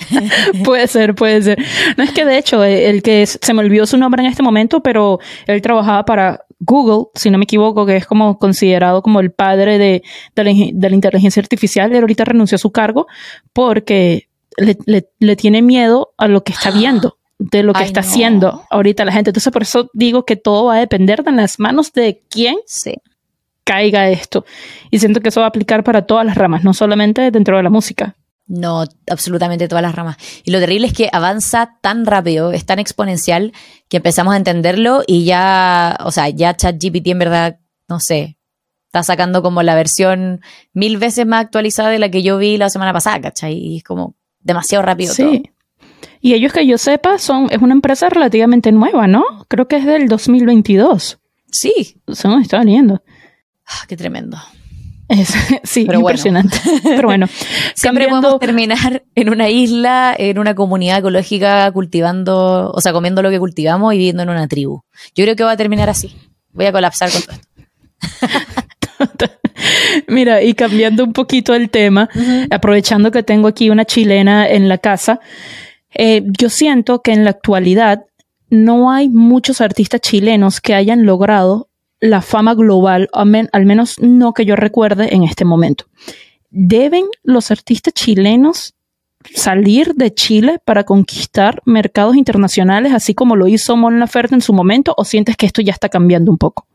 [0.64, 1.64] puede ser, puede ser.
[1.96, 4.42] No es que de hecho, eh, el que se me olvidó su nombre en este
[4.42, 9.20] momento, pero él trabajaba para Google, si no me equivoco, que es como considerado como
[9.20, 10.02] el padre de,
[10.34, 11.92] la, inteligencia artificial.
[11.92, 13.06] Él ahorita renunció a su cargo
[13.52, 19.04] porque le, tiene miedo a lo que está viendo de lo que está haciendo ahorita
[19.04, 19.30] la gente.
[19.30, 22.56] Entonces, por eso digo que todo va a depender de las manos de quién
[23.64, 24.44] caiga esto.
[24.90, 27.62] Y siento que eso va a aplicar para todas las ramas, no solamente dentro de
[27.62, 28.16] la música.
[28.46, 30.16] No, absolutamente todas las ramas.
[30.44, 33.52] Y lo terrible es que avanza tan rápido, es tan exponencial,
[33.88, 38.36] que empezamos a entenderlo y ya, o sea, ya ChatGPT en verdad, no sé,
[38.86, 40.42] está sacando como la versión
[40.74, 43.54] mil veces más actualizada de la que yo vi la semana pasada, ¿cachai?
[43.54, 45.50] Y es como demasiado rápido sí.
[46.20, 49.24] Y ellos que yo sepa, son, es una empresa relativamente nueva, ¿no?
[49.48, 51.18] Creo que es del 2022.
[51.50, 52.00] Sí.
[52.06, 53.02] Nos está leyendo.
[53.66, 54.38] Ah, qué tremendo.
[55.64, 56.56] sí, Pero impresionante.
[56.82, 57.26] Pero bueno,
[57.74, 63.30] siempre podemos terminar en una isla, en una comunidad ecológica, cultivando, o sea, comiendo lo
[63.30, 64.82] que cultivamos y viviendo en una tribu.
[65.14, 66.14] Yo creo que va a terminar así.
[66.52, 67.48] Voy a colapsar con todo esto.
[70.08, 72.08] Mira, y cambiando un poquito el tema,
[72.50, 75.20] aprovechando que tengo aquí una chilena en la casa,
[75.94, 78.04] eh, yo siento que en la actualidad
[78.50, 81.68] no hay muchos artistas chilenos que hayan logrado
[82.02, 85.84] la fama global, al menos no que yo recuerde en este momento.
[86.50, 88.74] ¿Deben los artistas chilenos
[89.32, 94.52] salir de Chile para conquistar mercados internacionales, así como lo hizo Mon Laferte en su
[94.52, 96.66] momento, o sientes que esto ya está cambiando un poco?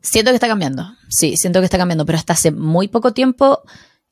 [0.00, 3.62] Siento que está cambiando, sí, siento que está cambiando, pero hasta hace muy poco tiempo,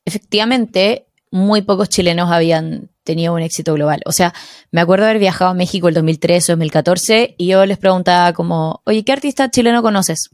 [0.03, 4.01] efectivamente, muy pocos chilenos habían tenido un éxito global.
[4.05, 4.35] O sea,
[4.71, 8.83] me acuerdo haber viajado a México el 2013 o 2014 y yo les preguntaba como,
[8.85, 10.29] oye, ¿qué artista chileno conoces?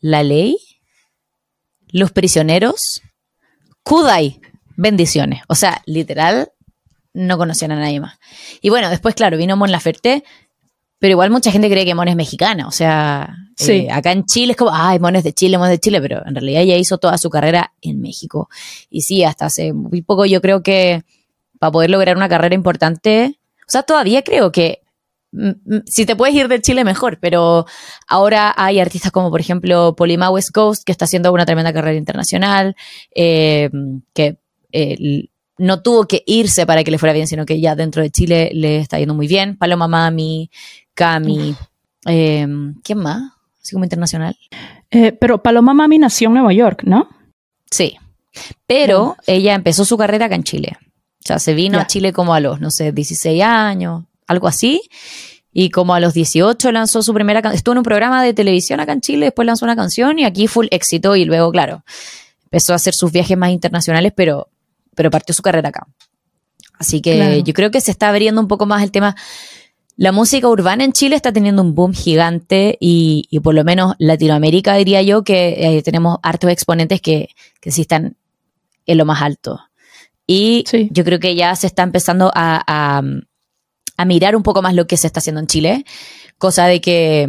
[0.00, 0.56] ¿La Ley?
[1.92, 3.00] ¿Los Prisioneros?
[3.84, 4.40] Kudai.
[4.76, 5.42] Bendiciones.
[5.46, 6.50] O sea, literal,
[7.14, 8.18] no conocían a nadie más.
[8.60, 10.24] Y bueno, después, claro, vino Mon Laferte,
[10.98, 12.66] pero igual mucha gente cree que Mon es mexicana.
[12.66, 13.36] O sea,
[13.68, 16.00] eh, acá en Chile es como, ay, Mon es de Chile, Mon es de Chile,
[16.00, 18.48] pero en realidad ella hizo toda su carrera en México.
[18.90, 21.04] Y sí, hasta hace muy poco yo creo que
[21.58, 23.38] para poder lograr una carrera importante.
[23.60, 24.82] O sea, todavía creo que
[25.32, 27.66] mm, mm, si te puedes ir de Chile mejor, pero
[28.06, 31.96] ahora hay artistas como por ejemplo Polima West Coast que está haciendo una tremenda carrera
[31.96, 32.76] internacional,
[33.14, 33.70] eh,
[34.14, 34.38] que
[34.72, 38.10] eh, no tuvo que irse para que le fuera bien, sino que ya dentro de
[38.10, 39.56] Chile le está yendo muy bien.
[39.56, 40.50] Paloma Mami,
[40.94, 41.56] Cami,
[42.06, 42.46] eh,
[42.82, 43.32] ¿quién más?
[43.62, 44.36] Así como internacional.
[45.18, 47.08] pero Paloma Mami nació en Nueva York, ¿no?
[47.70, 47.96] Sí,
[48.66, 50.76] pero ella empezó su carrera acá en Chile.
[51.26, 54.80] O sea, se vino a Chile como a los, no sé, 16 años, algo así.
[55.52, 58.78] y como a los 18 lanzó su primera canción, estuvo en un programa de televisión
[58.78, 61.82] acá en Chile, después lanzó una canción y aquí full éxito y luego, claro,
[62.44, 64.48] empezó a hacer sus viajes más internacionales, pero,
[64.94, 65.86] pero partió su carrera acá.
[66.78, 69.16] Así que yo creo que se está abriendo un poco más el tema.
[69.96, 74.74] La música urbana en Chile está teniendo un boom gigante y, por lo menos Latinoamérica
[74.74, 78.16] diría yo que eh, tenemos hartos exponentes que, que sí están
[78.84, 79.60] en lo más alto.
[80.26, 83.00] Y yo creo que ya se está empezando a,
[83.96, 85.84] a, mirar un poco más lo que se está haciendo en Chile,
[86.38, 87.28] cosa de que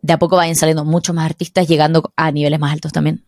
[0.00, 3.24] de a poco vayan saliendo muchos más artistas llegando a niveles más altos también.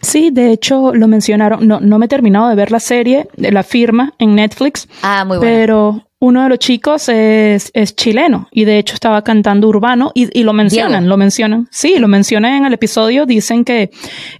[0.00, 3.52] Sí, de hecho lo mencionaron, no, no me he terminado de ver la serie, de
[3.52, 4.88] la firma en Netflix.
[5.02, 5.52] Ah, muy bueno.
[5.52, 10.38] Pero uno de los chicos es, es, chileno y de hecho estaba cantando urbano y,
[10.38, 11.68] y lo mencionan, lo mencionan.
[11.70, 13.90] Sí, lo mencionan en el episodio, dicen que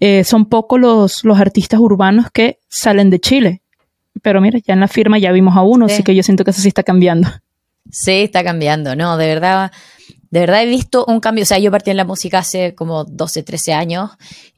[0.01, 3.63] eh, son pocos los, los artistas urbanos que salen de Chile.
[4.23, 6.51] Pero mira, ya en la firma ya vimos a uno, así que yo siento que
[6.51, 7.29] eso sí está cambiando.
[7.91, 9.71] Sí, está cambiando, no, de verdad
[10.37, 13.05] de verdad he visto un cambio, o sea, yo partí en la música hace como
[13.05, 14.11] 12, 13 años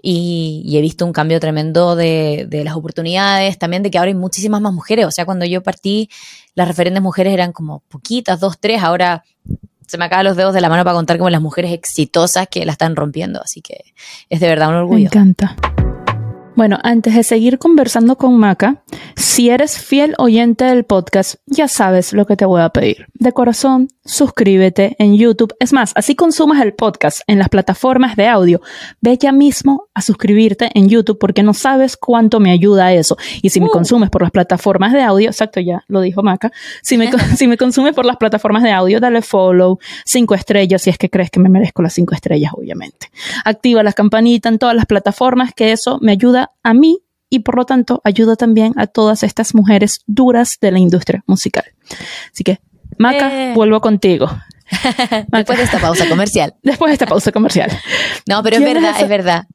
[0.03, 4.17] y, he visto un cambio tremendo de, de, las oportunidades, también de que ahora hay
[4.17, 6.11] muchísimas más mujeres, o sea, cuando yo partí,
[6.57, 9.23] las referentes mujeres eran como poquitas, dos, tres, ahora
[9.87, 12.67] se me acaban los dedos de la mano para contar como las mujeres exitosas que
[12.67, 13.85] la están rompiendo, así que
[14.29, 14.99] es de verdad un orgullo.
[14.99, 15.55] Me encanta.
[16.59, 18.83] Bueno, antes de seguir conversando con Maca,
[19.14, 23.07] si eres fiel oyente del podcast, ya sabes lo que te voy a pedir.
[23.14, 25.55] De corazón, suscríbete en YouTube.
[25.61, 28.61] Es más, así consumas el podcast en las plataformas de audio.
[29.01, 33.16] Ve ya mismo a suscribirte en YouTube porque no sabes cuánto me ayuda eso.
[33.40, 33.71] Y si me uh.
[33.71, 36.51] consumes por las plataformas de audio, exacto, ya lo dijo Maca,
[36.83, 40.90] si me, si me consumes por las plataformas de audio, dale follow, cinco estrellas si
[40.90, 43.12] es que crees que me merezco las cinco estrellas, obviamente.
[43.44, 47.56] Activa las campanitas en todas las plataformas que eso me ayuda a mí y por
[47.56, 51.64] lo tanto ayuda también a todas estas mujeres duras de la industria musical.
[52.32, 52.61] Así que,
[52.98, 53.54] Maca, eh.
[53.54, 54.28] vuelvo contigo.
[55.28, 56.54] Después de esta pausa comercial.
[56.62, 57.70] Después de esta pausa comercial.
[58.26, 59.46] No, pero es verdad, es verdad.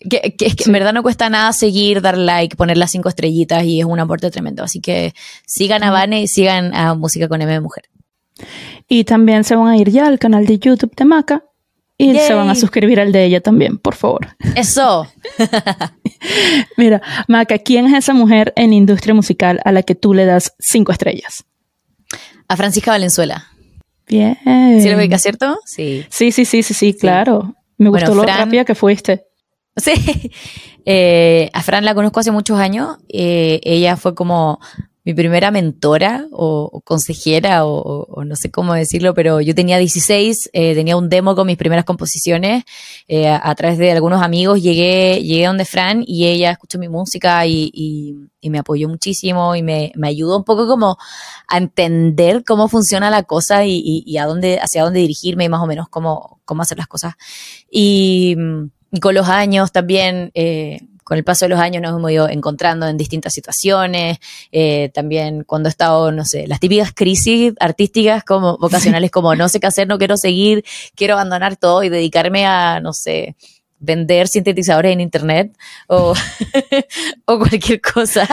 [0.00, 3.80] Que, que, en verdad no cuesta nada seguir, dar like, poner las cinco estrellitas y
[3.80, 4.62] es un aporte tremendo.
[4.64, 5.14] Así que
[5.46, 7.84] sigan a Vane y sigan a Música con M de Mujer.
[8.88, 11.44] Y también se van a ir ya al canal de YouTube de Maca
[12.00, 14.28] y se van a suscribir al de ella también, por favor.
[14.56, 15.06] Eso.
[16.76, 20.54] Mira, Maca, ¿quién es esa mujer en industria musical a la que tú le das
[20.58, 21.44] cinco estrellas?
[22.48, 23.46] A Francisca Valenzuela.
[24.08, 24.36] Bien.
[24.80, 25.58] ¿Sí lo ubicas, cierto?
[25.64, 26.04] Sí.
[26.08, 27.54] Sí, sí, sí, sí, sí, claro.
[27.76, 29.26] Me gustó lo rápida que fuiste.
[29.76, 29.92] Sí.
[30.84, 32.98] Eh, a Fran la conozco hace muchos años.
[33.08, 34.58] Eh, ella fue como
[35.10, 40.74] mi primera mentora o, consejera o, no sé cómo decirlo, pero yo tenía 16, eh,
[40.76, 42.62] tenía un demo con mis primeras composiciones,
[43.08, 47.44] eh, a, través de algunos amigos llegué, llegué donde Fran y ella escuchó mi música
[47.44, 50.96] y, me apoyó muchísimo y me, ayudó un poco como
[51.48, 55.66] a entender cómo funciona la cosa y, a dónde, hacia dónde dirigirme y más o
[55.66, 57.14] menos cómo, cómo hacer las cosas.
[57.68, 58.36] Y,
[59.02, 60.30] con los años también...
[60.34, 60.78] Eh,
[61.10, 64.18] con el paso de los años nos hemos ido encontrando en distintas situaciones,
[64.52, 69.48] eh, también cuando he estado, no sé, las típicas crisis artísticas como vocacionales como no
[69.48, 73.34] sé qué hacer, no quiero seguir, quiero abandonar todo y dedicarme a, no sé,
[73.80, 75.52] vender sintetizadores en internet
[75.88, 76.14] o,
[77.24, 78.28] o cualquier cosa.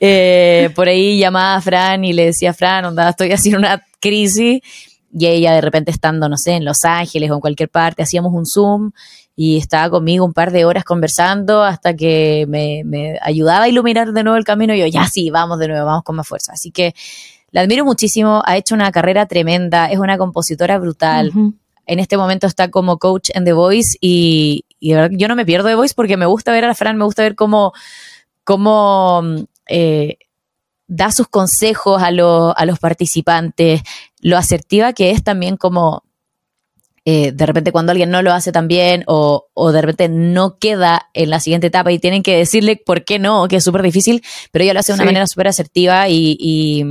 [0.00, 4.62] Eh, por ahí llamaba a Fran y le decía, Fran, onda, estoy haciendo una crisis.
[5.12, 8.32] Y ella de repente estando, no sé, en Los Ángeles o en cualquier parte, hacíamos
[8.32, 8.92] un Zoom
[9.42, 14.22] y estaba conmigo un par de horas conversando hasta que me, ayudaba a iluminar de
[14.22, 16.52] nuevo el camino y yo, ya sí, vamos de nuevo, vamos con más fuerza.
[16.52, 16.94] Así que
[17.50, 21.32] la admiro muchísimo, ha hecho una carrera tremenda, es una compositora brutal.
[21.86, 25.74] En este momento está como coach en The Voice y, yo no me pierdo The
[25.74, 27.72] Voice porque me gusta ver a Fran, me gusta ver cómo,
[28.44, 29.22] cómo
[29.68, 30.18] eh,
[30.86, 33.80] da sus consejos a, a los participantes,
[34.20, 36.04] lo asertiva que es también como
[37.06, 41.08] eh, de repente cuando alguien no lo hace tan bien o, de repente no queda
[41.14, 44.22] en la siguiente etapa y tienen que decirle por qué no, que es súper difícil,
[44.52, 46.84] pero ella lo hace de una manera súper asertiva y, y,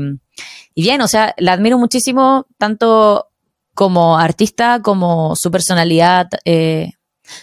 [0.76, 3.28] bien, o sea, la admiro muchísimo tanto
[3.76, 6.28] como artista como su personalidad.
[6.44, 6.94] Eh,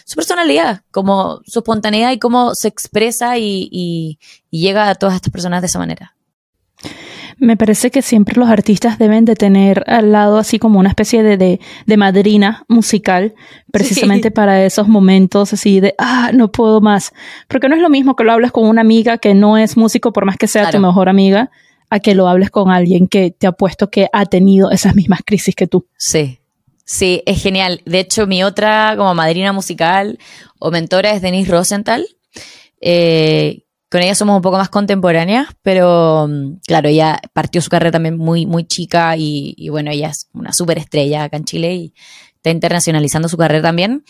[0.05, 5.31] su personalidad, como su espontaneidad y cómo se expresa y, y llega a todas estas
[5.31, 6.16] personas de esa manera.
[7.39, 11.21] Me parece que siempre los artistas deben de tener al lado así como una especie
[11.21, 13.35] de, de, madrina musical,
[13.71, 17.13] precisamente para esos momentos así de, ah, no puedo más.
[17.47, 20.11] Porque no es lo mismo que lo hables con una amiga que no es músico,
[20.13, 21.51] por más que sea tu mejor amiga,
[21.89, 25.21] a que lo hables con alguien que te ha puesto que ha tenido esas mismas
[25.23, 25.85] crisis que tú.
[25.97, 26.39] Sí.
[26.85, 27.81] Sí, es genial.
[27.85, 30.17] De hecho, mi otra como madrina musical
[30.57, 32.07] o mentora es Denise Rosenthal,
[32.79, 37.91] eh, con ella somos un poco más contemporáneas, pero mm, claro, ella partió su carrera
[37.91, 41.75] también muy, muy chica y, y bueno, ella es una súper estrella acá en Chile
[41.75, 41.93] y
[42.35, 44.03] está internacionalizando su carrera también.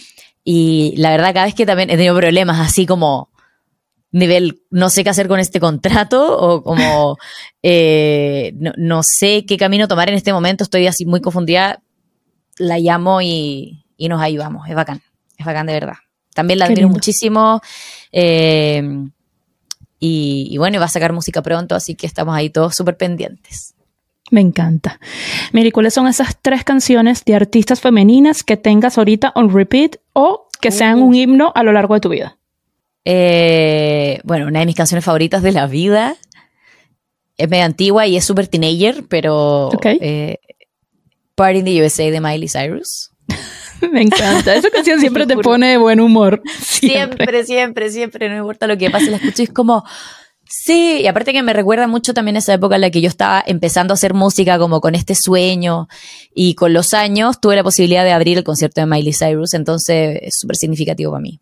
[0.43, 3.29] Y la verdad, cada vez que también he tenido problemas así como
[4.11, 7.17] nivel, no sé qué hacer con este contrato o como
[7.63, 11.81] eh, no, no, sé qué camino tomar en este momento, estoy así muy confundida,
[12.57, 15.01] la llamo y, y nos ayudamos, es bacán,
[15.37, 15.95] es bacán de verdad.
[16.33, 17.61] También la admiro muchísimo.
[18.11, 18.83] Eh,
[19.99, 23.75] y, y, bueno, va a sacar música pronto, así que estamos ahí todos súper pendientes.
[24.29, 24.99] Me encanta.
[25.53, 30.47] Miri, ¿cuáles son esas tres canciones de artistas femeninas que tengas ahorita on repeat o
[30.59, 32.37] que sean un himno a lo largo de tu vida?
[33.05, 36.17] Eh, bueno, una de mis canciones favoritas de la vida
[37.37, 39.97] es medio antigua y es súper teenager, pero okay.
[40.01, 40.39] eh,
[41.35, 43.11] Party in the USA de Miley Cyrus.
[43.91, 44.55] Me encanta.
[44.55, 46.41] Esa canción siempre te pone de buen humor.
[46.59, 47.17] Siempre.
[47.17, 48.29] siempre, siempre, siempre.
[48.29, 49.83] No importa lo que pase, la escucho y es como,
[50.49, 53.43] Sí, y aparte que me recuerda mucho también esa época en la que yo estaba
[53.45, 55.87] empezando a hacer música como con este sueño
[56.33, 60.19] y con los años tuve la posibilidad de abrir el concierto de Miley Cyrus, entonces
[60.21, 61.41] es súper significativo para mí.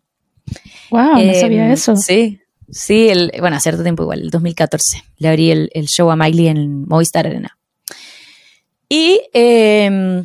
[0.90, 1.96] Wow, eh, no sabía eso.
[1.96, 6.10] Sí, sí, el, bueno, hace cierto tiempo igual, el 2014, le abrí el, el show
[6.10, 7.56] a Miley en Movistar Arena.
[8.88, 10.24] Y eh,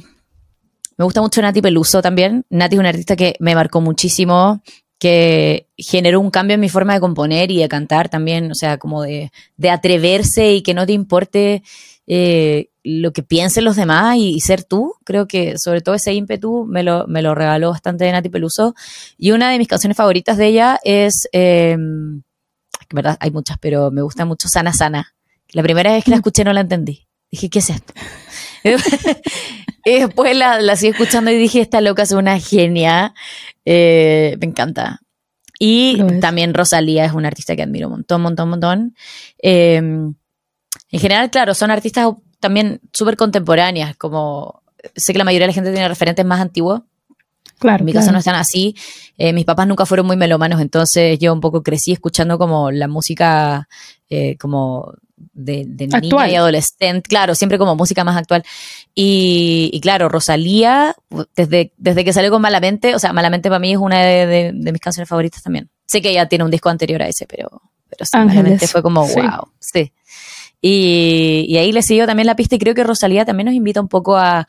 [1.02, 2.46] me gusta mucho Nati Peluso también.
[2.52, 4.62] Nati es una artista que me marcó muchísimo
[5.00, 8.78] que generó un cambio en mi forma de componer y de cantar también, o sea,
[8.78, 11.64] como de, de atreverse y que no te importe
[12.06, 14.94] eh, lo que piensen los demás y, y, ser tú.
[15.04, 18.76] Creo que sobre todo ese ímpetu me lo, me lo regaló bastante de Nati Peluso.
[19.18, 22.24] Y una de mis canciones favoritas de ella es, eh, en
[22.92, 25.16] verdad hay muchas, pero me gusta mucho Sana Sana.
[25.50, 27.08] La primera vez que la escuché no la entendí.
[27.32, 27.92] Dije, ¿qué es esto?
[29.86, 33.14] y después la, la sigo escuchando y dije, esta loca es una genia.
[33.66, 35.02] Eh, me encanta.
[35.60, 38.96] Y también Rosalía es una artista que admiro un montón, montón, montón.
[39.44, 42.08] Eh, en general, claro, son artistas
[42.40, 44.64] también súper contemporáneas, como
[44.96, 46.82] sé que la mayoría de la gente tiene referentes más antiguos.
[47.60, 48.06] Claro, en mi claro.
[48.06, 48.76] caso no están así.
[49.18, 52.88] Eh, mis papás nunca fueron muy melomanos, entonces yo un poco crecí escuchando como la
[52.88, 53.68] música
[54.10, 54.96] eh, como
[55.34, 58.44] de, de niña y adolescente, claro, siempre como música más actual.
[58.96, 60.96] Y, y, claro, Rosalía,
[61.36, 64.52] desde, desde que salió con Malamente, o sea, Malamente para mí es una de, de,
[64.54, 65.70] de, mis canciones favoritas también.
[65.86, 67.50] Sé que ella tiene un disco anterior a ese, pero,
[67.90, 68.36] pero sí, Ángeles.
[68.38, 69.84] Malamente fue como, wow, sí.
[69.86, 69.94] sí.
[70.62, 73.82] Y, y, ahí le siguió también la pista y creo que Rosalía también nos invita
[73.82, 74.48] un poco a,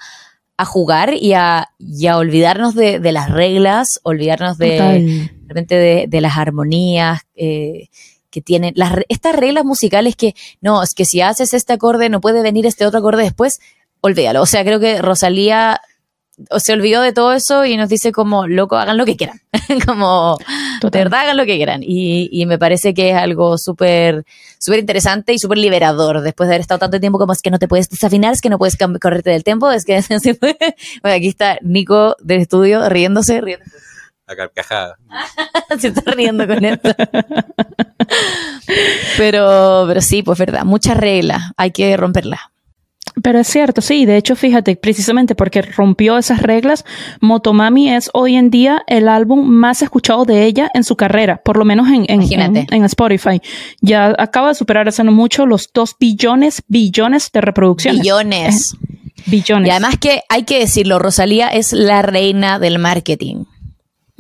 [0.59, 5.75] a jugar y a, y a olvidarnos de, de, las reglas, olvidarnos de, de repente
[5.75, 7.89] de, de las armonías, eh,
[8.33, 12.21] que tienen las, estas reglas musicales que no, es que si haces este acorde no
[12.21, 13.61] puede venir este otro acorde después,
[14.01, 14.43] olvídalo.
[14.43, 15.81] O sea, creo que Rosalía
[16.59, 19.41] se olvidó de todo eso y nos dice como, loco, hagan lo que quieran.
[19.87, 20.39] como,
[20.81, 20.91] Total.
[20.91, 21.83] de verdad, hagan lo que quieran.
[21.83, 24.25] Y, y me parece que es algo súper,
[24.59, 27.59] súper interesante y súper liberador después de haber estado tanto tiempo como es que no
[27.59, 30.01] te puedes desafinar, es que no puedes correrte del tiempo, es que
[31.03, 33.92] bueno, aquí está Nico del estudio riéndose, riéndose.
[34.33, 34.97] A carcajada.
[35.79, 36.91] Se está riendo con esto.
[39.17, 42.41] pero, pero sí, pues verdad, muchas reglas, hay que romperlas.
[43.21, 46.85] Pero es cierto, sí, de hecho, fíjate, precisamente porque rompió esas reglas,
[47.21, 51.59] Motomami es hoy en día el álbum más escuchado de ella en su carrera, por
[51.59, 53.43] lo menos en, en, en, en Spotify.
[53.83, 58.01] Ya acaba de superar hace no mucho los dos billones, billones de reproducciones.
[58.01, 58.75] Billones.
[58.75, 59.69] Eh, billones.
[59.69, 63.45] Y además que hay que decirlo, Rosalía es la reina del marketing.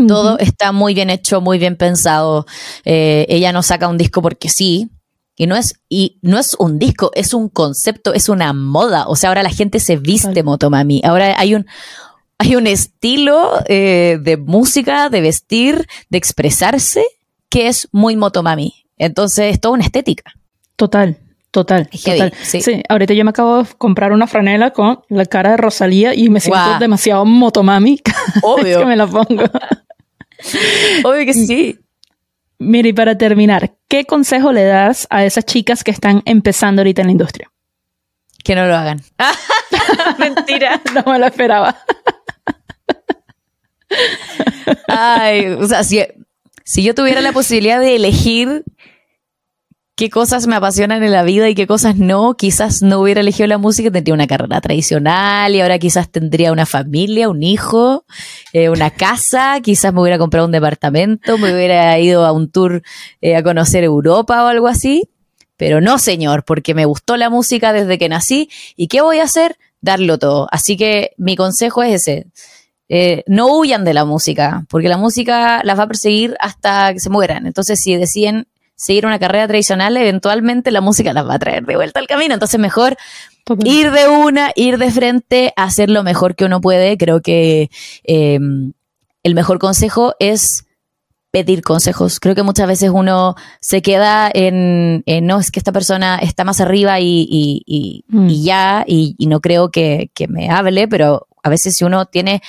[0.06, 0.42] Todo uh -huh.
[0.42, 2.46] está muy bien hecho, muy bien pensado.
[2.84, 4.88] Eh, ella no saca un disco porque sí.
[5.36, 9.06] Y no es, y no es un disco, es un concepto, es una moda.
[9.08, 10.42] O sea, ahora la gente se viste vale.
[10.42, 11.00] Motomami.
[11.04, 11.66] Ahora hay un,
[12.38, 17.04] hay un estilo eh, de música, de vestir, de expresarse,
[17.48, 18.74] que es muy Motomami.
[18.98, 20.32] Entonces es toda una estética.
[20.76, 21.18] Total.
[21.52, 22.32] Total, total.
[22.42, 22.62] Sí.
[22.62, 22.82] sí.
[22.88, 26.40] ahorita yo me acabo de comprar una franela con la cara de Rosalía y me
[26.40, 26.78] siento wow.
[26.78, 28.00] demasiado motomami
[28.42, 28.78] Obvio.
[28.78, 29.44] que me la pongo.
[31.04, 31.78] Obvio que sí.
[32.58, 37.02] Mire, y para terminar, ¿qué consejo le das a esas chicas que están empezando ahorita
[37.02, 37.50] en la industria?
[38.44, 39.00] Que no lo hagan.
[40.18, 40.80] Mentira.
[40.94, 41.76] no me lo esperaba.
[44.88, 46.04] Ay, o sea, si,
[46.64, 48.64] si yo tuviera la posibilidad de elegir
[49.94, 53.46] qué cosas me apasionan en la vida y qué cosas no, quizás no hubiera elegido
[53.46, 58.04] la música, tendría una carrera tradicional y ahora quizás tendría una familia, un hijo,
[58.52, 62.82] eh, una casa, quizás me hubiera comprado un departamento, me hubiera ido a un tour
[63.20, 65.08] eh, a conocer Europa o algo así.
[65.56, 69.24] Pero no, señor, porque me gustó la música desde que nací y ¿qué voy a
[69.24, 69.58] hacer?
[69.80, 70.48] Darlo todo.
[70.50, 72.26] Así que mi consejo es ese.
[72.88, 77.00] Eh, no huyan de la música, porque la música las va a perseguir hasta que
[77.00, 77.46] se mueran.
[77.46, 78.48] Entonces, si deciden
[78.82, 82.34] seguir una carrera tradicional, eventualmente la música las va a traer de vuelta al camino.
[82.34, 82.96] Entonces, mejor
[83.64, 86.98] ir de una, ir de frente, hacer lo mejor que uno puede.
[86.98, 87.70] Creo que
[88.02, 88.40] eh,
[89.22, 90.66] el mejor consejo es
[91.30, 92.18] pedir consejos.
[92.18, 96.60] Creo que muchas veces uno se queda en, no, es que esta persona está más
[96.60, 98.28] arriba y, y, mm.
[98.28, 102.42] ya, y, no creo que, que, me hable, pero a veces si uno tiene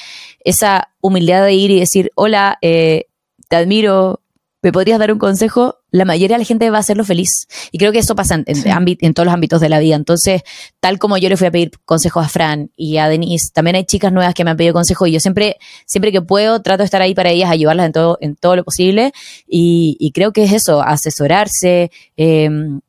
[0.43, 3.05] esa humildad de ir y decir, hola, eh,
[3.49, 4.22] te admiro,
[4.63, 5.79] ¿me podrías dar un consejo?
[5.91, 7.47] La mayoría de la gente va a hacerlo feliz.
[7.71, 9.95] Y creo que eso pasa en, en, todos los ámbitos de la vida.
[9.95, 10.41] Entonces,
[10.79, 13.83] tal como yo le fui a pedir consejos a Fran y a Denise, también hay
[13.83, 16.85] chicas nuevas que me han pedido consejos y yo siempre, siempre que puedo, trato de
[16.85, 19.11] estar ahí para ellas, ayudarlas en todo, en todo lo posible.
[19.45, 22.79] Y, creo que es eso, asesorarse, em,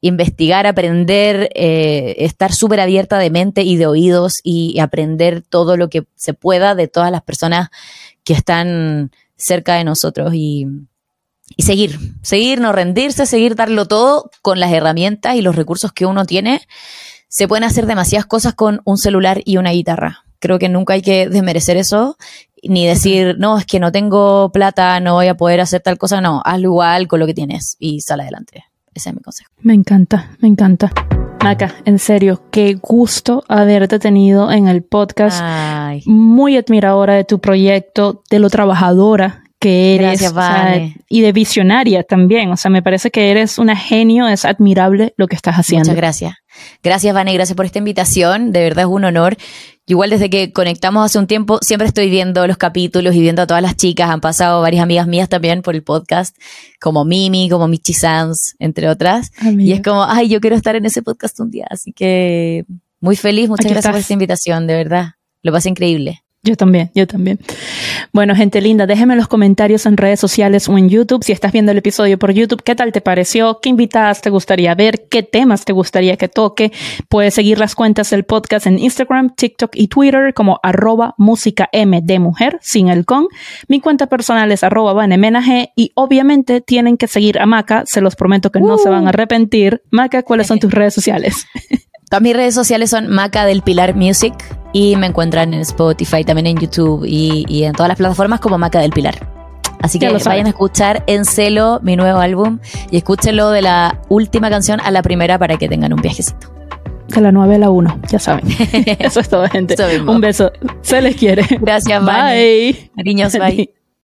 [0.00, 5.88] investigar, aprender, eh, estar súper abierta de mente y de oídos y aprender todo lo
[5.88, 7.68] que se pueda de todas las personas
[8.24, 10.66] que están cerca de nosotros y,
[11.56, 16.06] y seguir, seguir, no rendirse, seguir darlo todo con las herramientas y los recursos que
[16.06, 16.62] uno tiene.
[17.28, 20.24] Se pueden hacer demasiadas cosas con un celular y una guitarra.
[20.38, 22.16] Creo que nunca hay que desmerecer eso,
[22.62, 26.20] ni decir, no, es que no tengo plata, no voy a poder hacer tal cosa.
[26.20, 28.64] No, hazlo igual con lo que tienes y sal adelante.
[28.94, 29.50] Ese es mi consejo.
[29.60, 30.92] Me encanta, me encanta.
[31.42, 35.42] Maca, en serio, qué gusto haberte tenido en el podcast.
[36.06, 40.22] Muy admiradora de tu proyecto, de lo trabajadora que eres
[41.08, 42.50] y de visionaria también.
[42.50, 45.86] O sea, me parece que eres una genio, es admirable lo que estás haciendo.
[45.86, 46.34] Muchas gracias.
[46.82, 48.52] Gracias, Vane, gracias por esta invitación.
[48.52, 49.38] De verdad es un honor.
[49.86, 53.46] Igual desde que conectamos hace un tiempo, siempre estoy viendo los capítulos y viendo a
[53.46, 54.10] todas las chicas.
[54.10, 56.36] Han pasado varias amigas mías también por el podcast,
[56.78, 59.30] como Mimi, como Michi Sanz, entre otras.
[59.58, 61.66] Y es como, ay, yo quiero estar en ese podcast un día.
[61.70, 62.66] Así que
[63.00, 63.48] muy feliz.
[63.48, 65.12] Muchas gracias por esta invitación, de verdad.
[65.42, 66.23] Lo pasé increíble.
[66.44, 67.38] Yo también, yo también.
[68.12, 71.24] Bueno, gente linda, déjenme en los comentarios en redes sociales o en YouTube.
[71.24, 73.60] Si estás viendo el episodio por YouTube, ¿qué tal te pareció?
[73.62, 75.06] ¿Qué invitadas te gustaría ver?
[75.08, 76.70] ¿Qué temas te gustaría que toque?
[77.08, 82.02] Puedes seguir las cuentas del podcast en Instagram, TikTok y Twitter como arroba música M
[82.02, 83.26] de mujer, sin el con.
[83.66, 87.84] Mi cuenta personal es arroba vanemenaje y obviamente tienen que seguir a Maca.
[87.86, 89.08] Se los prometo que no se van a uh.
[89.08, 89.82] arrepentir.
[89.90, 91.46] Maca, ¿cuáles son tus redes sociales?
[92.10, 94.34] Todas mis redes sociales son Maca del Pilar Music
[94.74, 98.80] y me encuentran en Spotify, también en YouTube y, en todas las plataformas como Maca
[98.80, 99.14] del Pilar.
[99.80, 102.58] Así que vayan a escuchar en celo mi nuevo álbum
[102.90, 106.52] y escúchenlo de la última canción a la primera para que tengan un viajecito.
[107.08, 108.44] De la 9 a la 1, ya saben.
[108.98, 109.76] Eso es todo, gente.
[110.00, 110.50] Un beso.
[110.82, 111.44] Se les quiere.
[111.60, 112.90] Gracias, bye.
[112.96, 113.83] Cariños, bye.